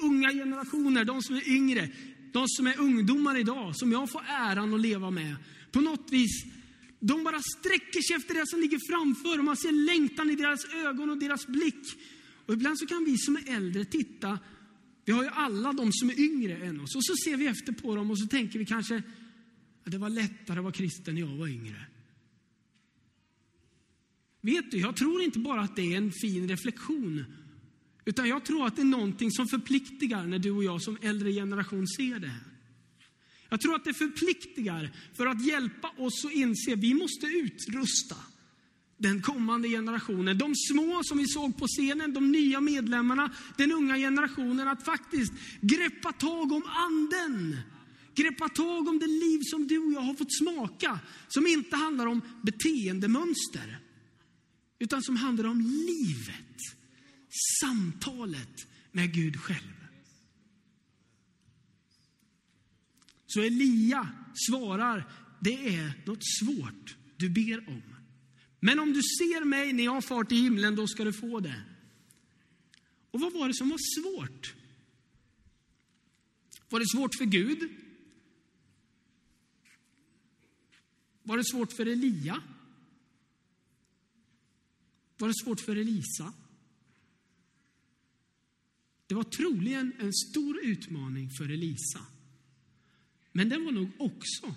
unga 0.00 0.30
generationer, 0.30 1.04
de 1.04 1.22
som 1.22 1.36
är 1.36 1.48
yngre, 1.48 1.88
de 2.32 2.48
som 2.48 2.66
är 2.66 2.80
ungdomar 2.80 3.36
idag, 3.36 3.76
som 3.76 3.92
jag 3.92 4.10
får 4.10 4.22
äran 4.28 4.74
att 4.74 4.80
leva 4.80 5.10
med. 5.10 5.36
På 5.72 5.80
något 5.80 6.12
vis, 6.12 6.44
de 7.00 7.24
bara 7.24 7.40
sträcker 7.58 8.02
sig 8.02 8.16
efter 8.16 8.34
det 8.34 8.46
som 8.46 8.60
ligger 8.60 8.78
framför 8.90 9.38
och 9.38 9.44
man 9.44 9.56
ser 9.56 9.72
längtan 9.72 10.30
i 10.30 10.36
deras 10.36 10.64
ögon 10.74 11.10
och 11.10 11.18
deras 11.18 11.46
blick. 11.46 11.84
Och 12.46 12.54
ibland 12.54 12.78
så 12.78 12.86
kan 12.86 13.04
vi 13.04 13.18
som 13.18 13.36
är 13.36 13.56
äldre 13.56 13.84
titta, 13.84 14.38
vi 15.04 15.12
har 15.12 15.22
ju 15.22 15.28
alla 15.28 15.72
de 15.72 15.92
som 15.92 16.10
är 16.10 16.20
yngre 16.20 16.56
än 16.56 16.80
oss, 16.80 16.96
och 16.96 17.04
så 17.04 17.16
ser 17.16 17.36
vi 17.36 17.46
efter 17.46 17.72
på 17.72 17.96
dem 17.96 18.10
och 18.10 18.18
så 18.18 18.26
tänker 18.26 18.58
vi 18.58 18.66
kanske, 18.66 19.02
att 19.84 19.92
det 19.92 19.98
var 19.98 20.10
lättare 20.10 20.58
att 20.58 20.64
vara 20.64 20.72
kristen 20.72 21.14
när 21.14 21.20
jag 21.20 21.36
var 21.36 21.48
yngre. 21.48 21.86
Vet 24.44 24.70
du, 24.70 24.78
jag 24.78 24.96
tror 24.96 25.22
inte 25.22 25.38
bara 25.38 25.60
att 25.60 25.76
det 25.76 25.92
är 25.92 25.96
en 25.96 26.12
fin 26.12 26.48
reflektion. 26.48 27.24
Utan 28.04 28.28
jag 28.28 28.44
tror 28.44 28.66
att 28.66 28.76
det 28.76 28.82
är 28.82 28.86
någonting 28.86 29.30
som 29.30 29.48
förpliktigar 29.48 30.26
när 30.26 30.38
du 30.38 30.50
och 30.50 30.64
jag 30.64 30.82
som 30.82 30.98
äldre 31.02 31.32
generation 31.32 31.86
ser 31.88 32.18
det. 32.18 32.34
Jag 33.48 33.60
tror 33.60 33.74
att 33.74 33.84
det 33.84 33.94
förpliktigar 33.94 34.90
för 35.16 35.26
att 35.26 35.46
hjälpa 35.46 35.88
oss 35.88 36.24
att 36.24 36.32
inse 36.32 36.72
att 36.72 36.78
vi 36.78 36.94
måste 36.94 37.26
utrusta 37.26 38.16
den 38.98 39.22
kommande 39.22 39.68
generationen. 39.68 40.38
De 40.38 40.52
små 40.54 41.00
som 41.04 41.18
vi 41.18 41.26
såg 41.26 41.58
på 41.58 41.66
scenen, 41.66 42.14
de 42.14 42.32
nya 42.32 42.60
medlemmarna, 42.60 43.34
den 43.56 43.72
unga 43.72 43.96
generationen. 43.96 44.68
Att 44.68 44.84
faktiskt 44.84 45.32
greppa 45.60 46.12
tag 46.12 46.52
om 46.52 46.62
anden. 46.66 47.56
Greppa 48.14 48.48
tag 48.48 48.88
om 48.88 48.98
det 48.98 49.06
liv 49.06 49.40
som 49.42 49.66
du 49.66 49.78
och 49.78 49.92
jag 49.92 50.00
har 50.00 50.14
fått 50.14 50.36
smaka. 50.38 50.98
Som 51.28 51.46
inte 51.46 51.76
handlar 51.76 52.06
om 52.06 52.20
beteendemönster 52.42 53.83
utan 54.78 55.02
som 55.02 55.16
handlar 55.16 55.44
om 55.44 55.60
livet. 55.60 56.60
Samtalet 57.60 58.66
med 58.92 59.14
Gud 59.14 59.40
själv. 59.40 59.74
Så 63.26 63.40
Elia 63.40 64.08
svarar, 64.48 65.12
det 65.40 65.76
är 65.76 66.02
något 66.06 66.24
svårt 66.40 66.96
du 67.16 67.30
ber 67.30 67.68
om. 67.68 67.82
Men 68.60 68.78
om 68.78 68.92
du 68.92 69.02
ser 69.02 69.44
mig 69.44 69.72
när 69.72 69.84
jag 69.84 70.04
far 70.04 70.24
till 70.24 70.42
himlen, 70.42 70.76
då 70.76 70.86
ska 70.86 71.04
du 71.04 71.12
få 71.12 71.40
det. 71.40 71.64
Och 73.10 73.20
vad 73.20 73.32
var 73.32 73.48
det 73.48 73.54
som 73.54 73.68
var 73.68 74.00
svårt? 74.00 74.54
Var 76.68 76.80
det 76.80 76.88
svårt 76.88 77.14
för 77.14 77.24
Gud? 77.24 77.70
Var 81.22 81.36
det 81.36 81.44
svårt 81.44 81.72
för 81.72 81.86
Elia? 81.86 82.42
Var 85.18 85.28
det 85.28 85.34
svårt 85.44 85.60
för 85.60 85.76
Elisa? 85.76 86.32
Det 89.06 89.14
var 89.14 89.24
troligen 89.24 89.92
en 89.98 90.12
stor 90.12 90.64
utmaning 90.64 91.30
för 91.30 91.48
Elisa. 91.48 92.00
Men 93.32 93.48
det 93.48 93.58
var 93.58 93.72
nog 93.72 93.90
också 93.98 94.54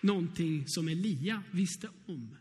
någonting 0.00 0.64
som 0.66 0.88
Elia 0.88 1.42
visste 1.50 1.88
om. 2.06 2.36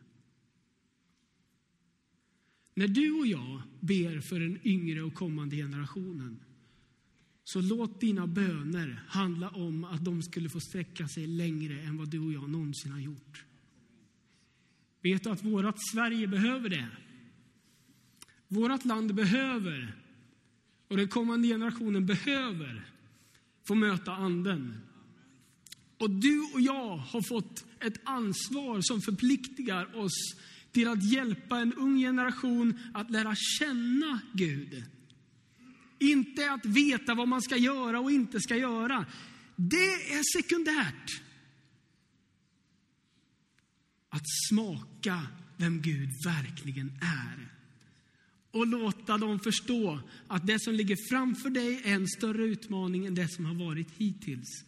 När 2.74 2.88
du 2.88 3.12
och 3.12 3.28
jag 3.28 3.62
ber 3.80 4.22
för 4.22 4.40
den 4.40 4.68
yngre 4.68 5.02
och 5.02 5.14
kommande 5.14 5.56
generationen 5.56 6.40
så 7.44 7.62
låt 7.62 8.02
dina 8.02 8.28
böner 8.28 9.04
handla 9.08 9.50
om 9.50 9.84
att 9.84 10.06
de 10.06 10.24
skulle 10.24 10.50
få 10.50 10.60
sträcka 10.60 11.08
sig 11.08 11.28
längre 11.28 11.82
än 11.82 11.98
vad 11.98 12.10
du 12.10 12.20
och 12.20 12.34
jag 12.34 12.50
någonsin 12.50 12.92
har 12.92 13.00
gjort. 13.00 13.46
Vet 15.02 15.24
du 15.24 15.30
att 15.30 15.44
vårt 15.44 15.76
Sverige 15.92 16.28
behöver 16.28 16.70
det? 16.70 16.88
Vårt 18.48 18.86
land 18.86 19.16
behöver 19.16 19.96
Och 20.88 20.98
den 20.98 21.08
kommande 21.08 21.48
generationen 21.48 22.06
behöver 22.06 22.86
få 23.68 23.76
möta 23.76 24.12
Anden. 24.12 24.78
Och 25.98 26.10
du 26.10 26.42
och 26.54 26.62
jag 26.62 26.98
har 26.98 27.22
fått 27.22 27.66
ett 27.80 28.02
ansvar 28.04 28.82
som 28.82 29.02
förpliktigar 29.02 29.98
oss 29.98 30.36
till 30.72 30.88
att 30.88 31.12
hjälpa 31.12 31.60
en 31.60 31.74
ung 31.74 31.98
generation 31.98 32.80
att 32.94 33.12
lära 33.12 33.36
känna 33.36 34.20
Gud. 34.34 34.84
Inte 36.00 36.52
att 36.52 36.66
veta 36.66 37.16
vad 37.16 37.28
man 37.28 37.42
ska 37.42 37.58
göra 37.58 38.00
och 38.00 38.12
inte 38.12 38.42
ska 38.42 38.56
göra. 38.56 39.06
Det 39.56 39.94
är 40.14 40.42
sekundärt. 40.42 41.22
Att 44.10 44.26
smaka 44.50 45.28
vem 45.58 45.82
Gud 45.82 46.10
verkligen 46.26 46.92
är. 47.02 47.57
Och 48.58 48.68
låta 48.68 49.18
dem 49.18 49.40
förstå 49.40 50.00
att 50.28 50.48
det 50.48 50.60
som 50.60 50.74
ligger 50.74 50.98
framför 51.10 51.50
dig 51.50 51.82
är 51.84 51.94
en 51.94 52.08
större 52.08 52.44
utmaning 52.44 53.06
än 53.06 53.16
det 53.16 53.28
som 53.28 53.46
har 53.46 53.54
varit 53.54 53.88
hittills. 53.98 54.66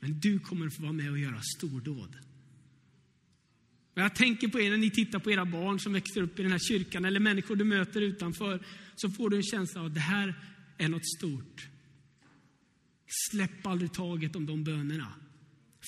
Men 0.00 0.20
du 0.20 0.38
kommer 0.38 0.70
få 0.70 0.82
vara 0.82 0.92
med 0.92 1.10
och 1.10 1.18
göra 1.18 1.40
stordåd. 1.56 2.16
Och 3.94 4.02
jag 4.02 4.14
tänker 4.14 4.48
på 4.48 4.60
er 4.60 4.70
när 4.70 4.76
ni 4.76 4.90
tittar 4.90 5.18
på 5.18 5.30
era 5.30 5.44
barn 5.44 5.80
som 5.80 5.92
växer 5.92 6.22
upp 6.22 6.38
i 6.38 6.42
den 6.42 6.52
här 6.52 6.58
kyrkan 6.58 7.04
eller 7.04 7.20
människor 7.20 7.56
du 7.56 7.64
möter 7.64 8.00
utanför. 8.00 8.66
Så 8.96 9.10
får 9.10 9.30
du 9.30 9.36
en 9.36 9.42
känsla 9.42 9.80
av 9.80 9.86
att 9.86 9.94
det 9.94 10.00
här 10.00 10.34
är 10.78 10.88
något 10.88 11.06
stort. 11.18 11.68
Släpp 13.30 13.66
aldrig 13.66 13.92
taget 13.92 14.36
om 14.36 14.46
de 14.46 14.64
bönerna. 14.64 15.12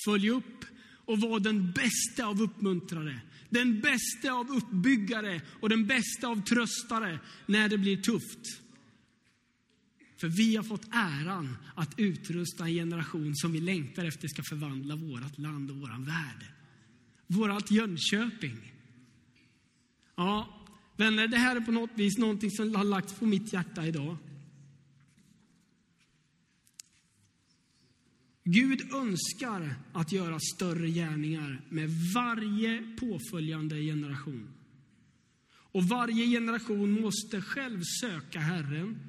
Följ 0.05 0.29
upp 0.29 0.65
och 1.09 1.19
vara 1.19 1.39
den 1.39 1.71
bästa 1.71 2.25
av 2.25 2.41
uppmuntrare. 2.41 3.21
Den 3.49 3.81
bästa 3.81 4.31
av 4.31 4.49
uppbyggare 4.49 5.41
och 5.59 5.69
den 5.69 5.87
bästa 5.87 6.27
av 6.27 6.43
tröstare 6.43 7.19
när 7.45 7.69
det 7.69 7.77
blir 7.77 7.97
tufft. 7.97 8.61
För 10.17 10.27
vi 10.27 10.55
har 10.55 10.63
fått 10.63 10.85
äran 10.91 11.57
att 11.75 11.99
utrusta 11.99 12.63
en 12.63 12.73
generation 12.73 13.35
som 13.35 13.51
vi 13.51 13.59
längtar 13.59 14.05
efter 14.05 14.27
ska 14.27 14.43
förvandla 14.43 14.95
vårt 14.95 15.37
land 15.37 15.71
och 15.71 15.77
vår 15.77 16.05
värld. 16.05 16.45
Vårat 17.27 17.71
Jönköping. 17.71 18.73
Ja, 20.15 20.65
vänner, 20.97 21.27
det 21.27 21.37
här 21.37 21.55
är 21.55 21.61
på 21.61 21.71
något 21.71 21.91
vis 21.95 22.17
någonting 22.17 22.51
som 22.51 22.75
har 22.75 22.83
lagts 22.83 23.13
på 23.13 23.25
mitt 23.25 23.53
hjärta 23.53 23.87
idag. 23.87 24.17
Gud 28.51 28.93
önskar 28.93 29.75
att 29.93 30.11
göra 30.11 30.39
större 30.39 30.89
gärningar 30.89 31.65
med 31.69 31.89
varje 32.15 32.95
påföljande 32.99 33.81
generation. 33.81 34.53
Och 35.51 35.83
varje 35.83 36.25
generation 36.25 37.01
måste 37.01 37.41
själv 37.41 37.81
söka 38.01 38.39
Herren 38.39 38.99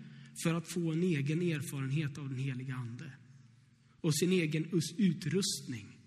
för 0.42 0.54
att 0.54 0.72
få 0.72 0.92
en 0.92 1.02
egen 1.02 1.42
erfarenhet 1.42 2.18
av 2.18 2.28
den 2.28 2.38
heliga 2.38 2.74
Ande 2.74 3.12
och 4.00 4.14
sin 4.14 4.32
egen 4.32 4.82
utrustning 4.98 5.98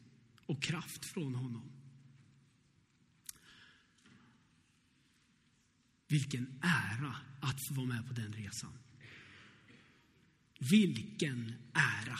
och 0.45 0.63
kraft 0.63 1.05
från 1.05 1.35
honom. 1.35 1.71
Vilken 6.07 6.59
ära 6.61 7.15
att 7.41 7.67
få 7.67 7.73
vara 7.73 7.87
med 7.87 8.07
på 8.07 8.13
den 8.13 8.33
resan. 8.33 8.73
Vilken 10.59 11.53
ära! 11.73 12.19